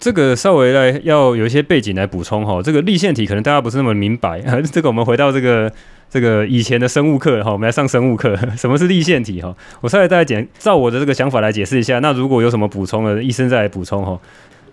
[0.00, 4.40] 这个稍微来要有一些背景来补充哈，这个立线体可能大家不是那么明白。
[4.72, 5.70] 这个我们回到这个
[6.08, 9.54] 这个以前的生物课哈，我们来上生物课， 什么是立线体哈？
[9.82, 11.98] 我稍微大家简照我的这个想法来解释一下。
[11.98, 14.18] 那如果有什么补充的，医生再来补充哈。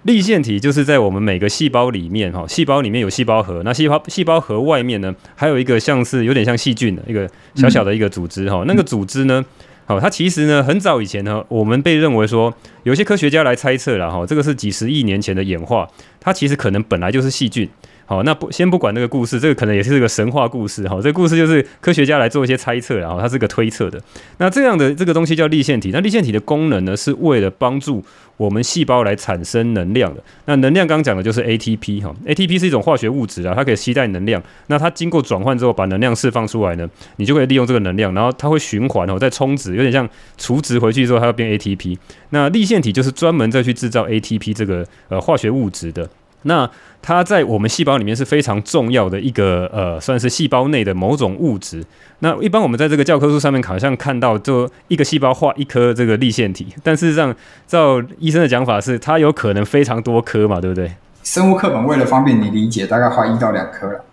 [0.03, 9.43] 立线体就是在我们每个细胞里面哈，细胞里面有细胞核，那细胞细胞核外面呢，还有一个像是有点像细菌的一个小小的一个组织哈，那个组织呢。
[9.87, 15.87] 好，它其实呢，很早以前呢，我们被认为说，有些科学家来猜测了哈，这个是几十亿年前的演化，
[16.19, 17.69] 它其实可能本来就是细菌。
[18.09, 20.95] 好，那不先不管那个故事，这个可能也是个神话故事哈。
[20.95, 24.01] 这个故事就是科学家来做一些猜测，然后它是个推测的。
[24.37, 25.89] 那这样的这个东西叫粒线体。
[25.91, 28.01] 那粒线体的功能呢，是为了帮助
[28.37, 30.23] 我们细胞来产生能量的。
[30.45, 34.41] 那能量刚讲的就是 ATP 哈，ATP 是一种化学物质啊，它可以携带能量。
[34.67, 41.97] 那它经过转换之后，把能量释放出来呢，你就可以利用这个能量，然后它会循环哦，再充值，有点像储值回去之后，它要变 ATP。
[42.29, 46.09] 那粒线体就是专门再去制造 ATP 这个呃化学物质的。
[46.43, 46.69] 那
[47.01, 51.83] 它在我们细胞里面是非常重要的一个呃，算是细胞内的某种物质。
[52.19, 57.35] 那一般我们在这个教科书上面好像看到，就一个细胞画一颗这个立线体，但事实上，
[57.67, 60.91] 照医生的讲法是，它有可能非常多颗嘛，对不对？
[61.23, 64.03] 生物课本为了方便你理解，大概画一到两颗了。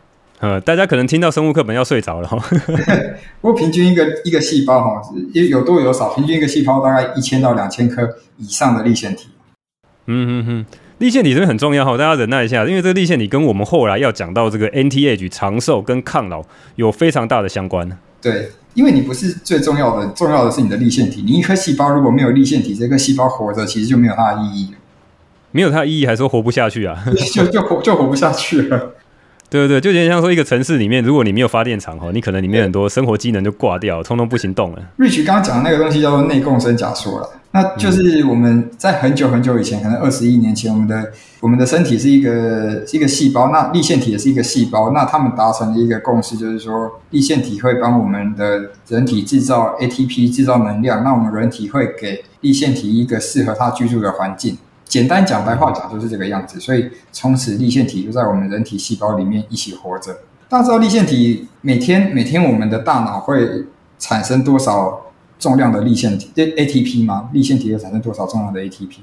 [0.41, 2.37] 呃，大家可能听到生物课本要睡着了哈。
[3.41, 9.29] 不过平均一个一个细胞哈，有多有少，平均一个细胞大概一千到两千颗以上的立线体。
[10.07, 10.67] 嗯嗯嗯。
[10.99, 16.43] 粒线体这边很重要哈，大家忍耐一下，因为这个立线体跟我们后来要讲到这个 anti-age 长寿跟抗老
[16.77, 17.89] 有非常大的相关。
[18.23, 21.23] 对，因为你不是最重要的，重要的是你的立线体。
[21.23, 24.75] 你一颗细胞如果没有立线体，这个细胞活着其实就没有它的意义。
[25.51, 27.05] 没有它的意义，还说活不下去啊？
[27.35, 28.95] 就就活就活不下去了。
[29.55, 34.83] 对对对，就有点像说一个城市里面，如果你没有发电厂哈，你可能里面很多生活机能就挂掉，通通不行动了。
[34.99, 54.59] Rich 刚刚讲的那个东西叫做内共生假说了，那就是我们在很久很久以前，可能二十亿年前，我们的我们的身体是一个是一个细胞，那立腺体也是一个细胞，那他们达成的一个共识就是说，立腺体会帮我们的人体制造 ATP，制造能量，那我们人体会给立腺体一个适合它居住的环境。
[54.95, 60.17] 简单讲，白话讲就是这个样子，所以从此立腺体就在我们人体细胞里面一起活着。
[60.49, 63.65] 大家知道立腺体每天每天我们的大脑会
[63.99, 67.29] 产生多少重量的立腺体 ATP 吗？
[67.33, 68.99] 立腺体会产生多少重量的 ATP？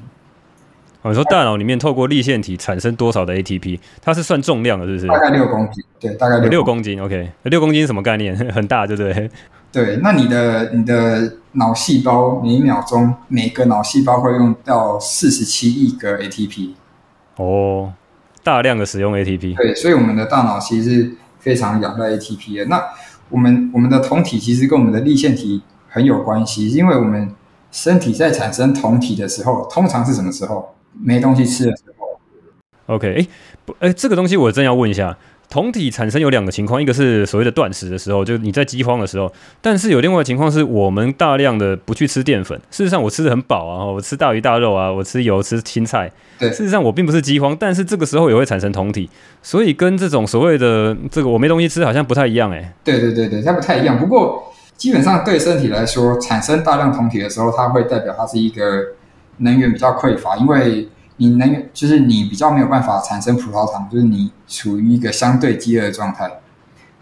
[1.02, 3.78] 哦，你说大脑里面透过立腺体产生多少的 ATP？
[4.02, 5.08] 它是算重量的，是不是？
[5.08, 7.02] 大概六公斤，对，大概六公斤。
[7.02, 8.34] OK，六公斤是什么概念？
[8.54, 9.30] 很大，对不对？
[9.72, 16.72] 对，那你的你的脑细胞每一秒钟每个脑细胞会用到四十七亿个 ATP，
[17.38, 17.94] 哦，
[18.44, 19.56] 大量的使用 ATP。
[19.56, 22.66] 对，所以我们的大脑其实是非常仰赖 ATP 的。
[22.66, 22.84] 那
[23.30, 27.34] 我们我们的酮体其实跟我们的立腺体很有关系，因为我们
[27.72, 30.76] 身体在产生酮体的时候，通常是什么时候？
[31.02, 32.08] 没东西吃的时候。
[32.94, 33.28] OK，哎，
[33.64, 35.18] 不，哎，这个东西我真要问一下。
[35.52, 39.28] 酮体产生有两个情况，一个是所谓的断食的时候，就是你在饥荒的时候；
[39.62, 42.58] 但是有另外的情况是我们大量的不去吃淀粉。
[42.72, 46.10] 事实上，我吃得很饱啊，我吃大鱼大肉啊，我吃油吃青菜。
[46.40, 49.10] 对，事实上我并不是饥荒，但是这个时候也会产生酮体，
[49.44, 52.74] 所以跟这种所谓的这个我没东西吃好像不太一样哎、欸。
[52.86, 54.00] 对对对对，它不太一样。
[54.00, 58.64] 不过基本上对身体来说，产生大量酮体的时候，它会代表它是一个
[59.40, 60.88] 能源比较匮乏，因为。
[61.22, 66.28] 你能源就是你比较没有办法产生葡萄糖，就是你处于一个相对饥饿的状态。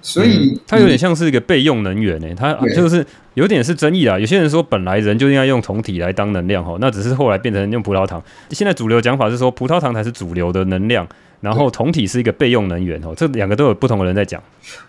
[0.02, 3.06] 所以、嗯、它有点像是一个备用能源诶，它就是
[3.36, 4.20] 有点是争议啊。
[4.20, 8.22] 有些人说本来人就应该用酮体来当能量哈，那只是后来变成用葡萄糖。
[8.52, 11.08] 现在主流讲法是说葡萄糖才是主流的能量，
[11.40, 13.14] 然后酮体是一个备用能源哦。
[13.16, 14.42] 这两个都有不同的人在讲。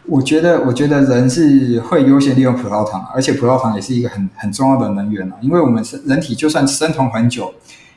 [0.07, 5.37] 我觉得，我觉得人是会优先利用葡萄糖，而且葡萄糖也是一个很很重要的能源啊。
[5.41, 7.53] 因为我们是人体，就算生酮很久，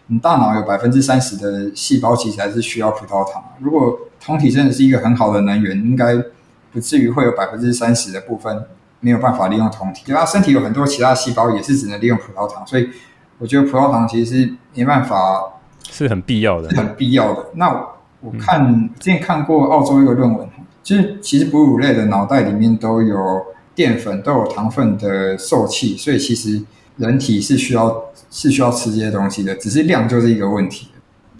[0.07, 3.43] 你大脑有百分之三十的细胞其实还是需要葡萄糖。
[3.59, 6.23] 如果酮体真的是一个很好的能源，应该。
[6.73, 8.65] 不至于会有百分之三十的部分
[8.99, 12.89] 没有办法利用酮体，因为它身体有很多其他细胞也是只能利用葡萄糖，所以
[13.37, 15.53] 我觉得葡萄糖其实是没办法，
[15.87, 17.45] 是很必要的，是很必要的。
[17.53, 20.49] 那我，我看、嗯、之前看过澳洲一个论文，
[20.81, 23.45] 就是其实哺乳类的脑袋里面都有
[23.75, 26.59] 淀粉，都有糖分的受器，所以其实
[26.97, 30.89] 人体是需要是需要吃这些东西的，只是量就是一个问题。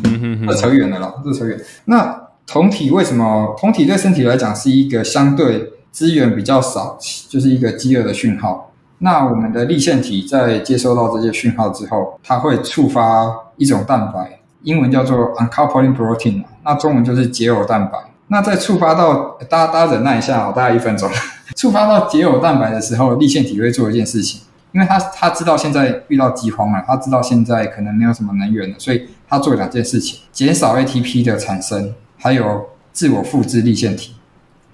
[0.03, 1.59] 嗯哼哼，这扯远了啦，这扯远。
[1.85, 2.21] 那。
[2.45, 3.55] 酮体为什么？
[3.57, 6.99] 酮体对身体来讲是一个相对资源比较少，
[7.29, 8.73] 就是一个饥饿的讯号。
[8.97, 17.97] 那我们的立腺体在接收到这些讯号之后，它会触发一种蛋白，英文叫做 uncoupling protein，那中文就是解耦蛋白。
[18.27, 21.09] 那在触发到大家大家忍耐一下哦，大概一分钟。
[21.55, 24.41] 触发到解耦蛋白的时候，立腺体会做一件事情，
[24.73, 31.93] 因为他他知道现在遇到饥荒了，他知道现在可能没有什么能源了，所以他做两件事情：减少 ATP 的产生。
[32.15, 34.13] 还有自我复制立线体，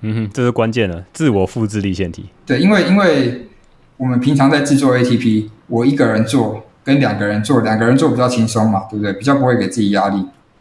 [0.02, 1.04] 嗯哼，这是关键了。
[1.12, 3.48] 自我复制立线体，对，因为因为
[3.98, 9.12] 我们平常在制作 ATP，我一个人做跟两个人做，两个人做比较轻松嘛，对不对？
[9.14, 10.18] 比较不会给自己压力。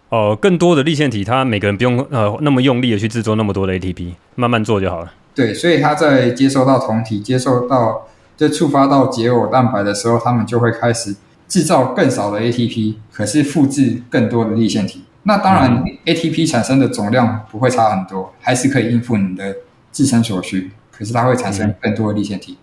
[0.09, 5.13] 哦、呃，更多的立线体，它每个人不用呃那么用力的去制作那么多的 ATP，慢慢做就好了。
[5.35, 8.09] 对，所以他在接收到酮体，接收到
[8.39, 11.15] 就触发到解耦蛋白的时候，他们就会开始
[11.49, 15.05] 制造更少的 ATP，可是复制更多的粒线体。
[15.25, 19.57] 那当然，ATP 产生的总量不会差很多，还是可以应付你的
[19.91, 20.71] 自身所需。
[20.91, 22.57] 可是它会产生更多的粒线体。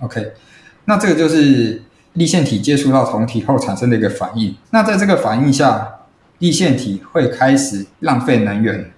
[0.00, 0.32] OK，
[0.84, 4.54] 那这个就是粒线体接触到酮体后产生的一个反应。
[4.70, 5.88] 那在这个反应下，
[6.38, 8.90] 粒线体会开始浪费能源。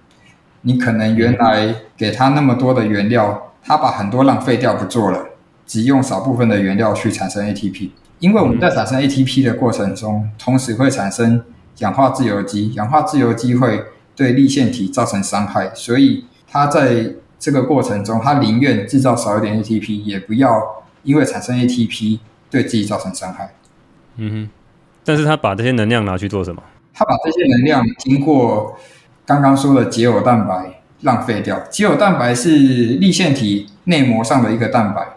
[0.61, 5.26] 你可能原来给它那么多的原料，它把很多浪费掉不做了，
[5.67, 7.91] 只用少部分的原料去产生 ATP。
[8.17, 11.43] 因为我们在产生 ATP 的过程中，同时会产生。
[11.79, 13.79] 氧化自由基，氧化自由基会
[14.15, 22.17] 对粒线体造成伤害，所以它在这个过程中，它宁愿制造少一点 ATP，也不要因为产生 ATP
[22.49, 23.53] 对自己造成伤害。
[24.15, 24.49] 嗯哼，
[25.03, 26.63] 但是它把这些能量拿去做什么？
[26.95, 28.75] 它把这些能量经过
[29.23, 31.59] 刚刚说的解偶蛋白浪费掉。
[31.69, 35.07] 解偶蛋白是粒线体内膜上的一个蛋白，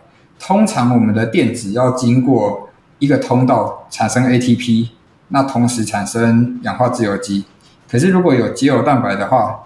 [0.41, 2.69] 通常我们的电子要经过
[2.99, 4.89] 一个通道产生 ATP。
[5.33, 7.45] 那同时产生氧化自由基，
[7.89, 9.61] 可是如果有解耦蛋白的话，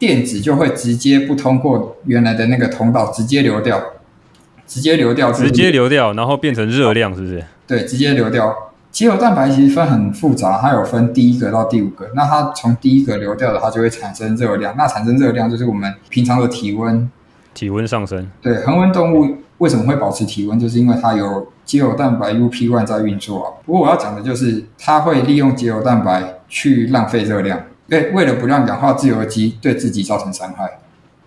[0.00, 3.80] 电子就会直接不通过原来的那个通道，直接流掉，
[4.66, 7.44] 直接流掉，直接流掉，然后变成热量，是不是？
[7.68, 8.52] 对，直接流掉。
[8.90, 12.10] 解耦蛋白其实分很复杂，它有分第一个到第五个。
[12.16, 14.74] 那它从第一个流掉的，它就会产生热量。
[14.76, 17.08] 那产生热量就是我们平常的体温，
[17.54, 18.28] 体温上升。
[18.42, 20.58] 对，恒温动物为什么会保持体温？
[20.58, 21.46] 就是因为它有。
[21.66, 30.78] 解耦蛋白 UP1 在运作啊，不过我要讲的就是，它会利用解耦蛋白去浪费热量，对，为了不让氧化自由基对自己造成伤害。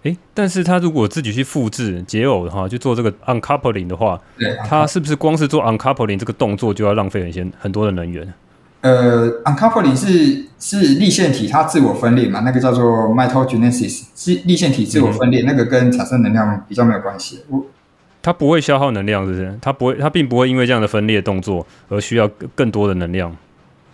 [0.04, 8.34] 诶，但是它如果自己去复制解耦的话，去做这个 uncoupling 的话，对，它是不是光是做 uncoupling 这个动作就要浪费很些很多的能源？
[8.80, 17.42] 呃，uncoupling 是是立腺体它自我分裂嘛，那个叫做 mitogenesis，是立腺体自我分裂，嗯、那个跟产生能量比较没有关系。
[17.50, 17.66] 我
[18.22, 19.58] 它不会消耗能量，是不是？
[19.62, 23.36] 它不会，它并不会因为这样的分裂动作而需要更多的能量。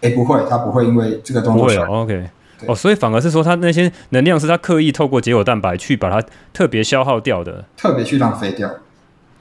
[0.01, 1.63] 哎，不会，它不会因为这个动作。
[1.63, 2.30] 不会哦，OK。
[2.67, 8.69] 哦，所以反而是说，它那些能量是它刻意透过解耦蛋白去把它特别消耗掉的，特别去浪费掉，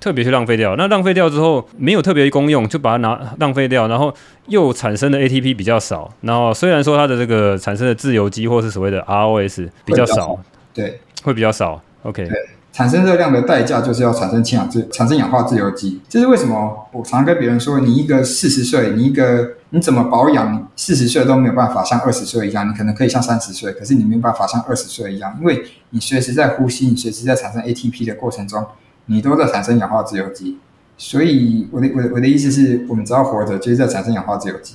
[0.01, 0.74] 特别去浪费掉。
[0.76, 4.12] 那浪费掉之后没有特别功用，就把它拿浪费掉，然后
[4.49, 6.12] 又产生的 ATP 比较少。
[6.22, 10.39] 然后虽然说它的这个产生的自由基或是所谓的 ROS 比较少，
[10.74, 11.80] 对，会比较少。
[12.03, 12.28] OK。
[12.75, 16.89] 产生热量的代价就是要产生氢氧自产生氧化自由基，这是为什么？
[16.91, 20.68] 我常跟别人说，你一个四十岁，你一个你怎么保养？
[20.75, 28.66] 四十岁都没有办法像二十岁一样，你可能可以像三十岁，可是你没有办法像二十岁一样，因为你随时在呼吸，你随时在产生 ATP 的过程中，
[29.07, 30.59] 你都在产生氧化自由基。
[30.99, 34.75] 所以我的我的我的意思是我们只要活着，就是在产生氧化自由基。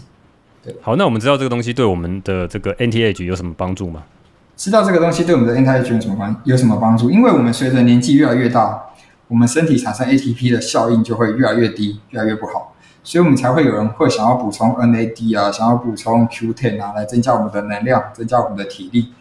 [0.64, 4.04] 对，好，那我们知道这个东西对我们的这个 NTH 有什么帮助吗？
[4.60, 7.10] 知道这个东西对我们的 anti-aging 有什么关有什么帮助？
[7.10, 8.88] 因为我们随着年纪越来越大，
[9.30, 19.14] 我们身体产生 ATP 的效应就会越来越低，越来越不好，所以我们才会有人会想要补充 NAD 啊，想要补充 Q10 啊，来增加我们的能量，增加我们的体力。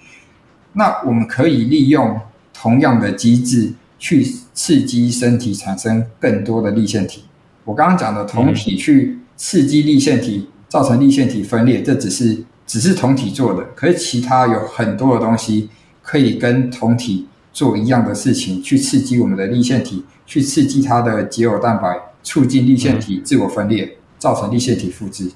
[0.72, 2.20] 那我们可以利用
[2.52, 7.26] 同样的机制去刺激身体产生更多的粒线体。
[7.62, 15.70] 我刚刚讲的酮体去刺激粒线体，造成粒线体分裂，这只是只是酮体做的，可是其他有很多的东西
[16.02, 25.32] 可以跟酮体做一样的事情，去刺激我们的粒线体，去刺激它的结偶蛋白，促进粒线体自我分裂，造成粒线体复制。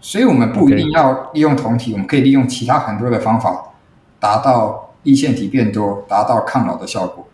[0.00, 3.74] 所以，我们不一定要利用酮体，我们可以利用其他很多的方法，
[4.20, 7.26] 达到粒线体变多，达到抗老的效果。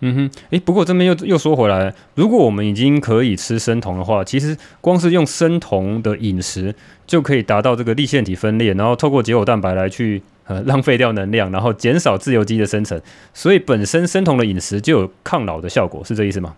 [0.00, 6.72] 嗯哼，诶，不过这边又又说回来，如果我们已经可以吃生酮的话，其实光是用生酮的饮食
[7.06, 13.00] 就可以达到这个粒线体分裂，然后透过结偶蛋白来去呃 浪费掉能量，然后减少自由基的生成，
[13.34, 16.54] 所以本身生酮的饮食就有抗老的效果，是这意思吗？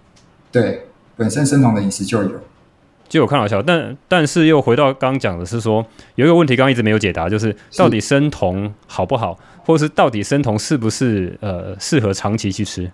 [0.52, 0.82] 对，
[1.16, 2.30] 本身生酮的饮食就有
[3.08, 5.84] 就有抗老效，但但是又回到刚刚讲的是说，
[6.14, 12.90] 有一个问题刚刚一直没有解答，就是到底生酮好不好，或者是到底生酮是不是呃适合长期去吃？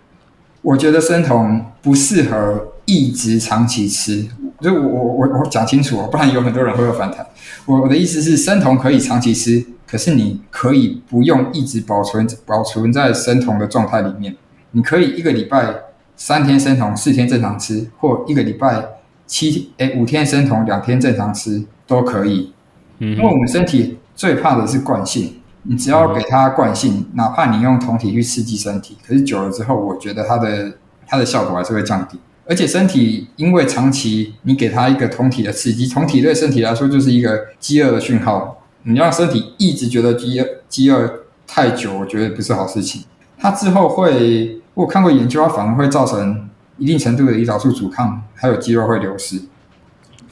[0.67, 4.27] 我觉得生酮不适合一直长期吃，
[4.61, 7.25] 就我我我我讲清楚，不然有很多人会有反弹。
[7.67, 14.35] 我我的意思是，生酮可以长期吃，可是你可以不用一直保存保存在生酮的状态里面。
[14.73, 15.73] 你可以一个礼拜
[16.17, 18.85] 三天生酮，四天正常吃，或一个礼拜
[19.25, 22.53] 七哎五天生酮，两天正常吃都可以。
[22.99, 25.33] 嗯，因为我们身体最怕的是惯性。
[25.69, 30.73] 你只要给它惯性，哪怕你用酮体去刺激身体，可是久了之后，我觉得它的
[31.07, 32.19] 它的效果还是会降低。
[32.49, 38.63] 而且身体因为长期你给它一个酮体的刺激，酮体对身体来说就是一个饥饿的讯号。
[38.85, 41.11] 你让身体一直觉得饥饿饥饿
[41.45, 43.03] 太久，我觉得不是好事情。
[43.37, 46.49] 它之后会，我看过研究，它反而会造成
[46.79, 49.41] 一定程度的胰岛素阻抗，还有肌肉会流失。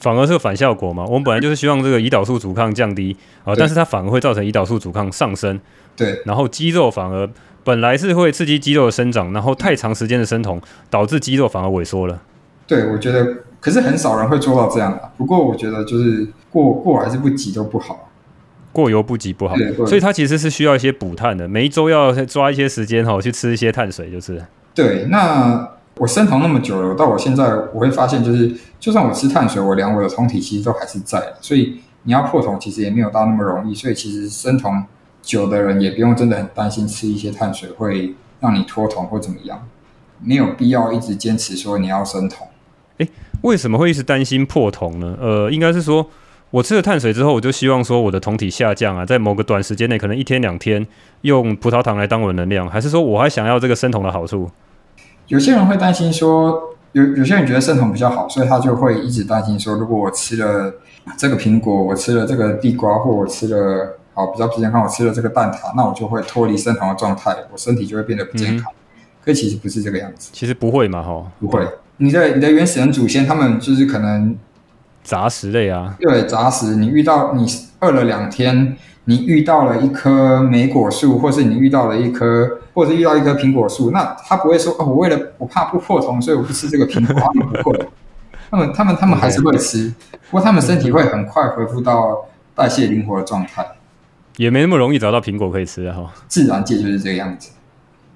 [0.05, 1.03] 反而是个反效果嘛？
[1.03, 5.59] 我们本来就是希望这个胰岛素阻抗降低啊，但是它反而会造成胰岛素阻抗上升。
[5.95, 7.27] 对，然后肌肉反而
[7.63, 12.21] 本来是会刺激肌肉的生长，然后太长时间的生酮导致肌肉反而萎缩了。
[12.67, 15.11] 对，我觉得，可是很少人会做到这样的。
[15.17, 18.11] 不过我觉得就是过过还是不及都不好，
[18.71, 19.55] 过犹不及不好。
[19.87, 24.45] 所以它其实是需要一些补碳的，每一周要抓一些时间哈，去吃一些碳水，就是。
[24.75, 25.67] 对，那。
[25.97, 31.33] 我生酮那么久了，到我现在我会发现，就是就算我吃碳水，我量我的酮体其实都还是在。
[31.39, 33.73] 所以你要破酮，其实也没有到那么容易。
[33.73, 34.83] 所以其实生酮
[35.21, 39.65] 久的人也不用真的很担心吃一些碳水会让你脱酮或怎么样，
[40.21, 42.45] 没有必要一直坚持说你要生酮。
[42.97, 43.09] 诶，
[43.41, 45.17] 为什么会一直担心破酮呢？
[45.21, 46.05] 呃，应该是说
[46.51, 50.85] 我吃了碳水之后，我就希望说我的酮体下降啊，在某个短时间内，可能一天两天
[51.21, 54.51] 用葡萄糖来当我的能量，还是说我还想要这个生酮的好处？
[55.27, 60.73] 有些人会担心说，有有些人觉得生酮比较好，所以他就会一直担心说，如果我吃了
[61.17, 68.71] 这个苹果，我吃了这个地瓜，或我吃了好比较不健康，我吃了这个蛋挞，那我就会脱离生酮的状态，我身体就会变得不健康。
[68.71, 71.67] 嗯、可其实不是这个样子，其实不会嘛，哈，不会。
[71.97, 74.35] 你的你的原始人祖先，他们就是可能
[75.03, 76.75] 杂食类啊，对，杂食。
[76.75, 77.45] 你遇到你
[77.79, 78.77] 饿了两天。
[79.07, 87.15] 你遇到了一棵莓果树，或是你遇到了一棵，或者是遇到一棵苹果树，那他不会说哦，我为了我怕不破酮，所以我不吃这个苹果。
[87.19, 87.79] 他们不会，
[88.51, 89.91] 他们他们他们还是会吃，
[90.29, 93.65] 不过他们身体会很快恢复到代谢灵活的状态，
[94.35, 96.13] 也没那么容易找到苹果可以吃哈。
[96.27, 97.51] 自然界就是这个样子，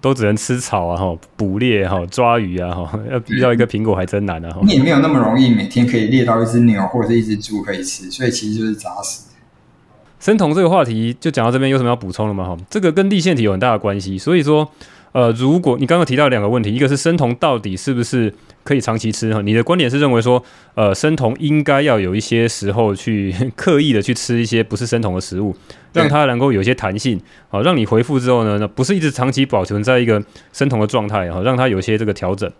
[0.01, 4.57] 都只能吃草啊哈，捕猎哈，抓鱼啊哈，要遇到一个苹果还真难啊。
[4.63, 9.28] 你也没有那么容易每天可以猎到一只牛或者是一只猪可以吃，所以其实就是杂食。
[10.19, 12.45] 生酮这个话题就讲到这边，有什么要补充的吗？
[12.45, 14.17] 哈，这个跟立腺体有很大的关系。
[14.17, 14.69] 所以说，
[15.13, 19.33] 呃，如果你刚刚提到两个问题，一个是生酮到底是不是可以长期吃？
[19.33, 20.43] 哈，你的观点是认为说，
[20.75, 25.55] 呃，生酮应该要有一些时候去刻意的去吃一些不是生酮的食物，
[25.93, 32.51] 让它能够有一些弹性，好，让你回复之后呢，那不是一直长期保存在一个生酮的状态，哈，让它有一些这个调整。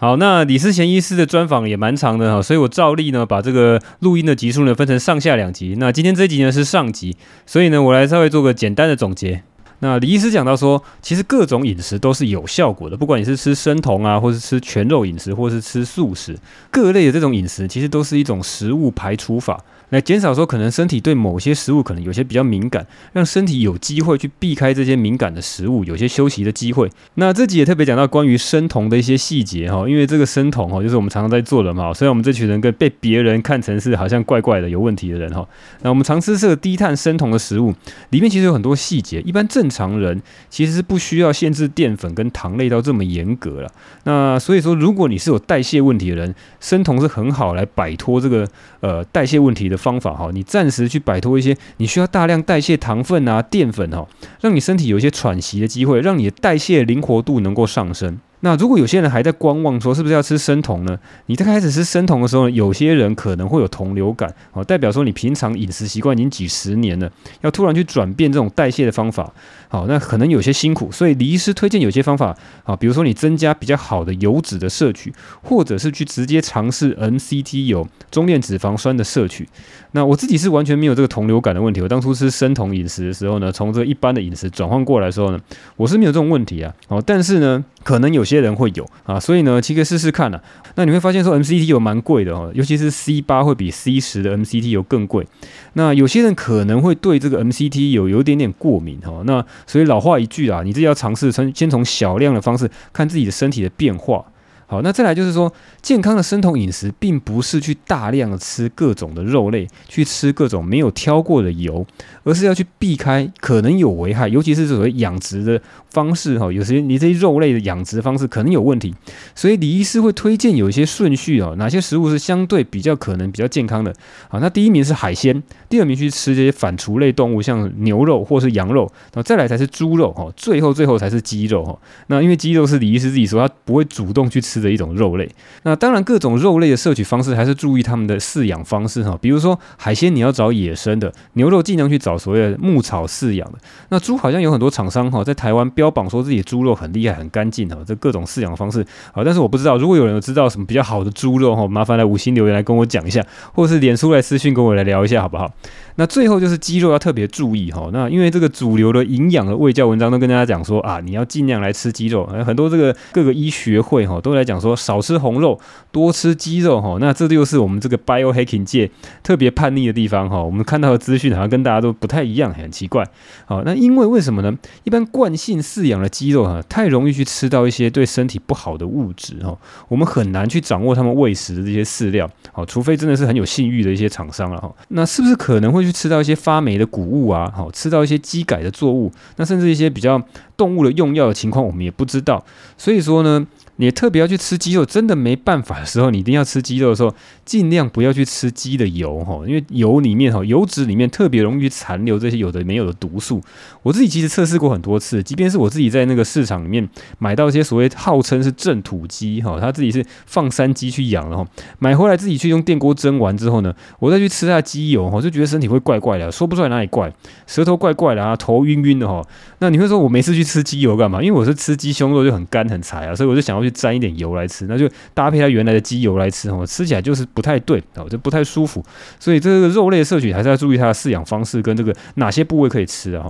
[0.00, 5.76] 好，那李思贤医师的专访也蛮长的哈，所以我照例呢把这个录音的集数呢分成上下两集。
[5.78, 9.42] 那今天这一集呢是上集，所以呢我来稍微做个简单的总结。
[9.80, 16.34] 那李医师讲到说，其实各种饮食都是有效果的，不管你是吃生酮啊，或是吃全肉饮食，或是吃素食，
[16.70, 19.62] 各类的这种饮食其实都是一种食物排除法。
[19.90, 26.90] 来减少说可能身体对某些食物可能有些比较敏感，让身体有机会去避开这些敏感的食物，有些休息的机会。
[27.14, 35.46] 那这集也特别讲到关于生酮的一些细节哈，因为这个生酮哈就是我们常常在做的嘛，虽然我们这群人跟被别人看成是好像怪怪的有问题的人哈，
[35.82, 37.74] 那我们常吃这个低碳生酮的食物，
[38.10, 43.70] 里面其实有很多细节，一般正常人其实是不需要限制淀粉跟糖类到这么严格了。
[44.04, 48.46] 那所以说，如果你是有代谢问题的人，生酮是很好来摆脱这个
[48.80, 54.06] 呃代谢问题的方法哈，你暂时去摆脱一些你需要大量代谢糖分啊、淀粉哈，
[54.42, 58.20] 让你身体有一些喘息的机会，让你的代谢灵活度能够上升。
[58.40, 60.98] 那如果有些人还在观望，说是不是要吃生酮呢？
[61.26, 67.10] 你在开始吃生酮的时候，有些人可能会有酮流感，哦，代表说你平常饮食习惯已经几十年了，
[67.42, 69.32] 要突然去转变这种代谢的方法，
[69.68, 70.90] 好，那可能有些辛苦。
[70.90, 72.34] 所以李医师推荐有些方法，
[72.64, 75.12] 啊，比如说你增加比较好的油脂的摄取，
[75.42, 79.46] 或者是去直接尝试 MCT 油中链脂肪酸的摄取。
[79.92, 81.80] 那我自己是完全没有这个酮流感的问题。
[81.80, 85.38] 我当初吃生酮饮食的时候呢，从这一般的饮食转换过来的时候呢，
[85.76, 86.72] 我是没有这种问题啊。
[86.88, 90.40] 哦，但是呢，可能有些人会有啊，所以呢，其实试试看啊。
[90.76, 95.26] 那你会发现说 MCT 有蛮贵的哦，尤其是 C 八会比 C 十的 MCT 有更贵。
[95.74, 99.22] 那有些人可能会对这个 MCT 有有点点过敏哦。
[99.26, 104.24] 那所以老话一句啊，你自己要尝试从先从小量的方式看自己的身体的变化。
[104.70, 105.52] 好，那再来就是说，
[105.82, 111.84] 健康的生酮饮食，并不是去大量的吃各种的肉类，去吃各种没有挑过的油，
[112.22, 116.52] 而是要去避开可能有危害，尤其是所谓养殖的方式哈。
[116.52, 118.94] 有时你这些肉类的养殖方式可能有问题，
[119.34, 123.92] 所以李医师会推荐有一些顺序哦，哪些食物是相对比较可能比较健康的。
[124.28, 131.76] 好，那第一名是海鲜，第二名去吃这些反刍类动物，像牛肉或是羊肉，然后再来才是猪肉哈，最后最后才是鸡肉哈。
[132.06, 134.59] 那因为鸡肉是李医师自己说，他不会主动去吃。
[134.60, 135.28] 的一种肉类，
[135.62, 143.58] 那当然各种肉类的摄取方式还是注意他们的饲养方式哈，比如说海鲜你要找野生的，牛肉尽量去找所谓的牧草饲养的。
[143.88, 148.80] 那猪好像有很多厂商哈，在台湾标榜说自己猪肉很厉害很干净哈，这各种饲养方式
[149.12, 155.50] 啊，但是我不知道，如果有人知道什么比较好的猪肉哈，麻烦来五星留言来跟我讲一下，或是脸书来私讯跟我来聊一下好不好？
[155.96, 165.58] 那最后就是鸡肉要特别注意哈，那因为这个主流的营养的卫教文章都跟大家讲说啊，你要尽量来吃鸡肉，很多这个各个医学会哈都来讲说少吃红肉，
[165.92, 166.96] 多吃鸡肉哈。
[167.00, 168.90] 那这就是我们这个 biohacking 界
[169.22, 170.42] 特别叛逆的地方哈。
[170.42, 173.06] 我们看到的资讯好像跟大家都不太一样，很奇怪。
[173.44, 174.56] 好，那因为为什么呢？
[174.84, 179.56] 一般惯性饲养的鸡肉哈，太容易去吃到一些对身体不好的物质哈，
[179.88, 182.28] 我们很难去掌握他们喂食的这些饲料。
[182.52, 184.72] 好，除非真的是很有信誉的一些厂商了哈。
[184.88, 190.22] 那是不是可能会会去吃到一些发霉的谷物啊，好，吃到一些机改的作物，那甚至一些比较
[190.56, 192.44] 动物的用药的情况，我们也不知道。
[192.78, 193.46] 所以说呢。
[193.80, 197.14] 你特别要去吃鸡肉，真的没办法的时候，你一定要吃鸡肉的时候，
[197.46, 203.40] 尽量不要去吃鸡的油哈，因为油里面哈，油脂里面特别容易残留这些有的没有的毒素。
[203.82, 206.86] 我自己其实测试过很多次，即便是我自己在那个市场里面
[207.18, 211.46] 买到一些所谓号称是正土鸡哈，他自己是放山鸡去养的哈，
[211.78, 217.10] 买回来自己去用电锅蒸完之后呢，我再去吃它的鸡油哈，就觉得身体会怪怪的，说不出来哪里怪，
[217.46, 219.26] 舌头怪怪的啊，头晕晕的哈。
[219.60, 221.22] 那你会说我没事去吃鸡油干嘛？
[221.22, 223.69] 因为我是吃鸡胸肉就很干很柴啊，所以我就想要去。
[223.70, 228.84] 沾一点油来吃，那就搭配它原来的鸡油来吃哦，吃起来就是不太对哦，就不太舒服。
[229.18, 233.26] 所以这个肉类摄取还是要注意它的饲养方式跟这个哪些部位可以吃啊。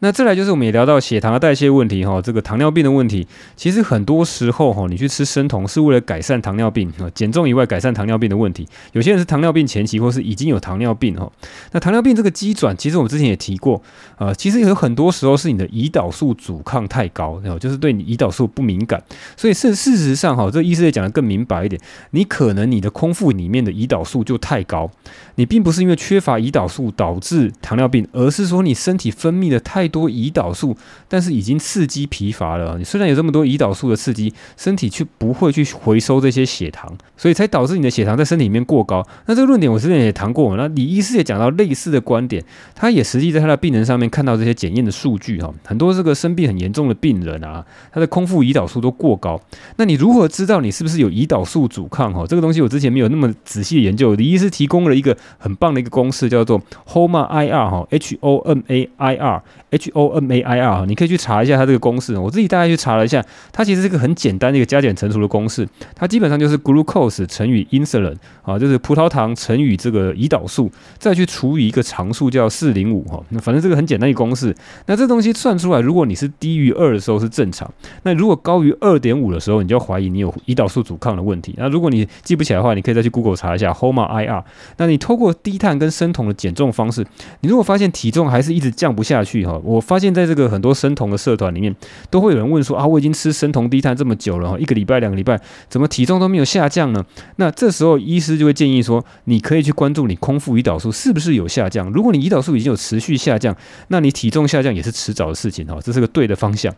[0.00, 3.26] 那再来就是我们也聊到血糖的代谢问题哈，这个糖尿病的问题，
[3.56, 8.68] 其实很多时候哈，你去吃生酮是为了改善糖尿病啊，减重以外改善糖尿病的问题。
[8.92, 11.32] 有些人是糖尿病前期或是已经有糖尿病哈。
[11.72, 13.82] 那糖尿病这个机转，其实我们之前也提过
[14.18, 19.02] 啊，其实有很多时候是你的胰岛素阻抗太高，然后就是对你胰岛素不敏感。
[19.34, 21.80] 所以事事实上哈，这个医师也讲得更明白一点，
[22.10, 24.90] 你可能你的空腹里面的胰岛素就太高，
[25.36, 29.85] 你并不是因为缺乏胰岛素导致糖尿病，而是说你身体分泌的太。
[29.88, 30.76] 多胰岛素，
[31.08, 32.78] 但是已经刺激疲乏了。
[32.78, 39.06] 你虽然有这么多胰岛素的刺激，身体却不会去回收这些血糖，所以才导致你的血糖在身体里面过高。
[39.26, 40.56] 那这个论点我之前也谈过。
[40.56, 42.42] 那李医师也讲到类似的观点，
[42.74, 49.40] 他也实际在他的病人上面看到这些检验的数据哈，很多这个生病很严重的病人啊，他的空腹胰岛素都过高。
[49.76, 52.24] 那你如何知道你是不是有胰岛素阻抗哈？
[52.26, 54.14] 这个东西我之前没有那么仔细的研究。
[54.14, 59.42] 李医师提供了一个很棒的一个公式，叫做 HOMA-IR 哈，H O M A I R。
[59.76, 62.16] H O M A I R，你可以去查一下它这个公式。
[62.18, 65.68] 我自己大概去查了一下，它其实是一个很简单的一个加减乘除的公式。
[65.94, 73.22] 它基本上就是 glucose 乘以 insulin 啊，就是葡萄糖乘以这个胰岛素，再去除以一个常数叫四零五哈。
[73.28, 74.54] 那反正这个很简单的公式。
[74.86, 77.70] 那这东西算出来，如果你是低于二的时候是正常，
[78.02, 81.54] 那如果高于二点五的时候，你就怀疑你有胰岛素阻抗的问题。
[81.58, 84.44] 那如果你记不起来的话，你可以再去 Google 查一下 HOMA I R。
[84.78, 87.04] 那你透过低碳跟生酮的减重方式，
[87.40, 89.60] 你如果发现体重还是一直降不下去哈。
[89.66, 91.74] 我发现在这个很多生酮的社团里面，
[92.08, 97.04] 都会有人问说啊，我已经吃生酮低碳这么久了，一个礼拜、两个礼拜，怎么体重都没有下降呢？
[97.36, 101.90] 那这时候医师就会建议说，你可以去关注你空腹胰岛素是不是有下降。
[101.90, 103.54] 如果你胰岛素已经有持续下降，
[103.88, 106.72] 那你体重下降也是迟早的事情哈，这是个对的方向。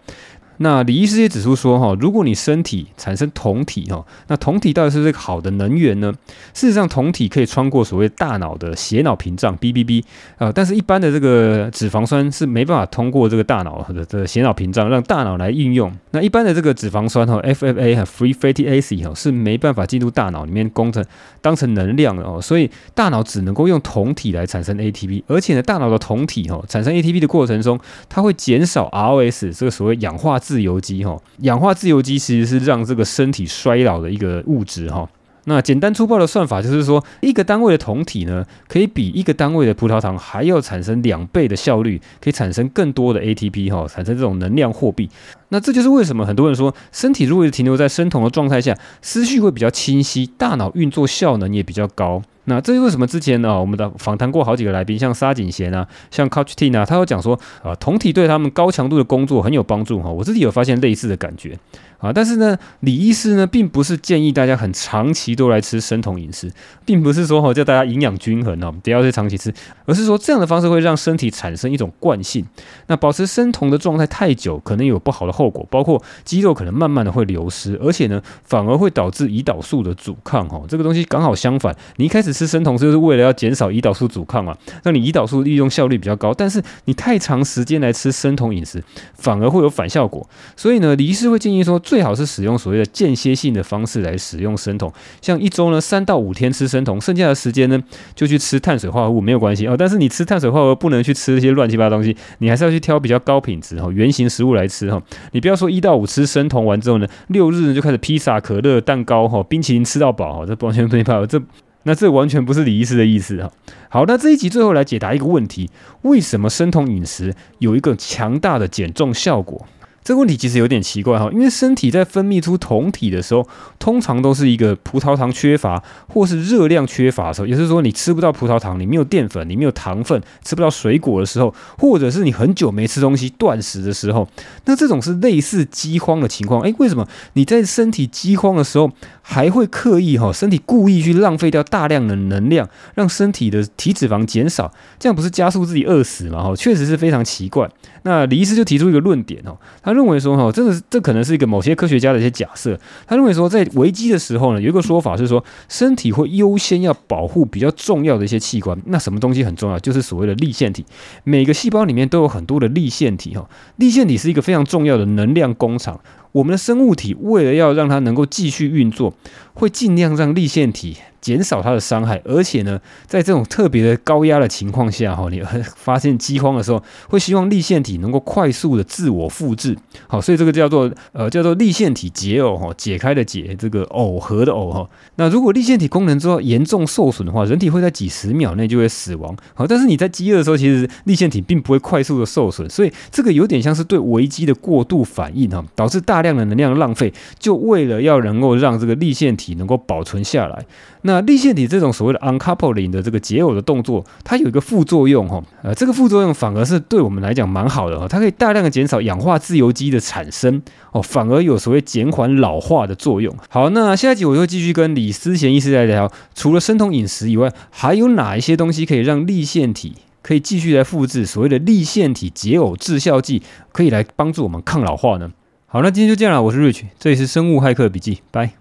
[0.58, 6.12] 那李医师也指出说，哈，如果你身体产生酮体，哈，那酮体到底是不是个好的能源呢？
[6.52, 10.04] 事实上，酮体可以穿过所谓大脑的血脑屏障 （BBB）
[10.36, 15.92] 啊，但是一般的这个脂肪酸是没办法通过这个大脑的这个血脑屏障，让大脑来运用。
[16.10, 21.04] 那一般的这个脂肪酸哈 （FFA） 和 （Free Fatty Acid） 哈是没办法进入大脑里面工程
[21.40, 27.78] 当成能量的哦，所以大脑只能够用酮体来产生 ATP，而且呢，大脑的酮体哈产生 ATP 的过程中，
[28.08, 35.06] 它会减少 ROS 这个所谓氧化自由基哈，氧化自由基其实是让这个身体衰老的一个物质哈。
[35.44, 45.10] 那简单粗暴的算法就是说，一个单位的酮体呢，可以比一个单位的葡萄糖还要产生两倍的效率，可以产生更多的 ATP 哈，产生这种能量货币。
[45.50, 52.22] 那这就是为什么很多人说，身体如果停留在生酮的状态下，思绪会比较清晰，大脑运作效能也比较高。
[52.44, 53.06] 那这是为什么？
[53.06, 60.10] 之前呢，我们的访谈过好几个来宾，像沙井贤啊，像 Coach T 啊，他有讲说啊，酮体对他们高强度的工作很有帮助哈。
[60.10, 61.58] 我自己有发现类似的感觉
[61.98, 62.10] 啊。
[62.10, 66.50] 但是呢，李医师呢，并不是建议大家很长期都来吃生酮饮食，
[66.86, 69.52] 并不是说哈叫大家营养均衡哦，不要再长期吃，
[69.84, 72.46] 而是说这样的方式会让身体产生一种惯性。
[72.86, 80.62] 那保持生酮的状态太久，可能有不好的后果，包括肌肉可能慢慢的会流失，而且呢，反而会导致胰岛素的阻抗哈。
[80.68, 82.28] 这个东西刚好相反，你一开始。
[82.38, 86.32] 吃生酮就是为了要减少胰岛素阻抗嘛，让你胰岛素利用效率比较高。
[86.32, 88.80] 但是你太长时间来吃生酮饮食，
[89.14, 90.24] 反而会有反效果。
[90.54, 97.82] 所以呢，李医师会建议说，最好是使用所谓的间歇性的方式来使用生酮，像一周呢三到五天吃生酮，剩下的时间呢
[98.14, 99.74] 就去吃碳水化合物没有关系哦。
[99.76, 105.02] 但是你吃碳水化合物不能去吃一些乱七八糟东西，你还是要去挑比较高品质哈原型食物来吃哈。
[105.32, 111.40] 你不要说一到五吃生酮完之后呢，六日呢就开始披萨、可乐、蛋糕哈、冰淇淋吃到饱哈，这完全没办法这。
[111.84, 113.50] 那这完全不是李医师的意思哈。
[113.88, 115.70] 好，那这一集最后来解答一个问题：
[116.02, 119.66] 为什么生酮饮食有一个强大的减重效果？
[120.02, 123.46] 这个问题其实有点奇怪哈，因为身体在分泌出酮体的时候，
[123.78, 134.26] 通常都是一个葡萄糖缺乏或是热量缺乏的时候，也就是说你吃不到葡萄糖，你没有淀粉，你没有糖分，吃不到水果的时候，或者是你很久没吃东西断食的时候，
[134.64, 136.62] 那这种是类似饥荒的情况。
[136.62, 138.90] 诶，为什么你在身体饥荒的时候
[139.20, 146.42] 还会刻意哈，身体故意去浪费掉大量的能量，让身体的体脂肪减少，这样不是加速自己饿死吗？
[146.42, 147.68] 哈，确实是非常奇怪。
[148.04, 149.58] 那李医师就提出一个论点哦，
[149.88, 152.78] 他认为说哈，这个这可能是一个某些科学家的一些假设。
[153.06, 158.78] 他认为说，在危机的时候呢，有一个说法是说，身体会优先要保护比较重要的一些器官。
[158.84, 159.78] 那什么东西很重要？
[159.78, 160.84] 就是所谓的立腺体。
[161.24, 165.98] 每个细胞里面都有很多的立腺体哈，立腺体是一个非常重要的能量工厂。
[166.38, 169.12] 我们的生物体为了要让它能够继续运作，
[169.54, 179.76] 会尽量让立腺体减少它的伤害，而且呢，在这种特别的高压的情况下，哈，你会发现饥荒的时候，会希望立腺体能够快速的自我复制，
[180.06, 184.88] 好，所以这个叫做呃叫做立腺体解耦哈，解开的解，这个耦合的耦哈。
[185.16, 200.64] 那如果立腺体功能之后严重受损的话，人体会在几十秒内就会死亡，好，但是你在饥饿的时候，其实立腺体并不会快速的受损，所以这个有点像是对危机的过度反应哈，导致大量的能量浪费，就为了要能够让这个粒线体能够保存下来。
[201.02, 210.60] 那粒线体这种所谓的 uncoupling 的这个解耦的动作，它有一个副作用哈，呃，这个副作用反而是对我们来讲蛮好的哈，它可以大量的减少氧化自由基的产生
[210.92, 213.34] 哦，反而有所谓减缓老化的作用。
[213.48, 225.30] 好，那下一集我就会继续跟李思贤医师来聊，除了生酮饮食以外，还有哪一些东西可以让粒线体可以继续来复制所谓的粒线体解耦致效剂，可以来帮助我们抗老化呢？
[225.70, 228.57] 好，那今天就这样了，我是 Rich，这里是生物骇客笔记，拜。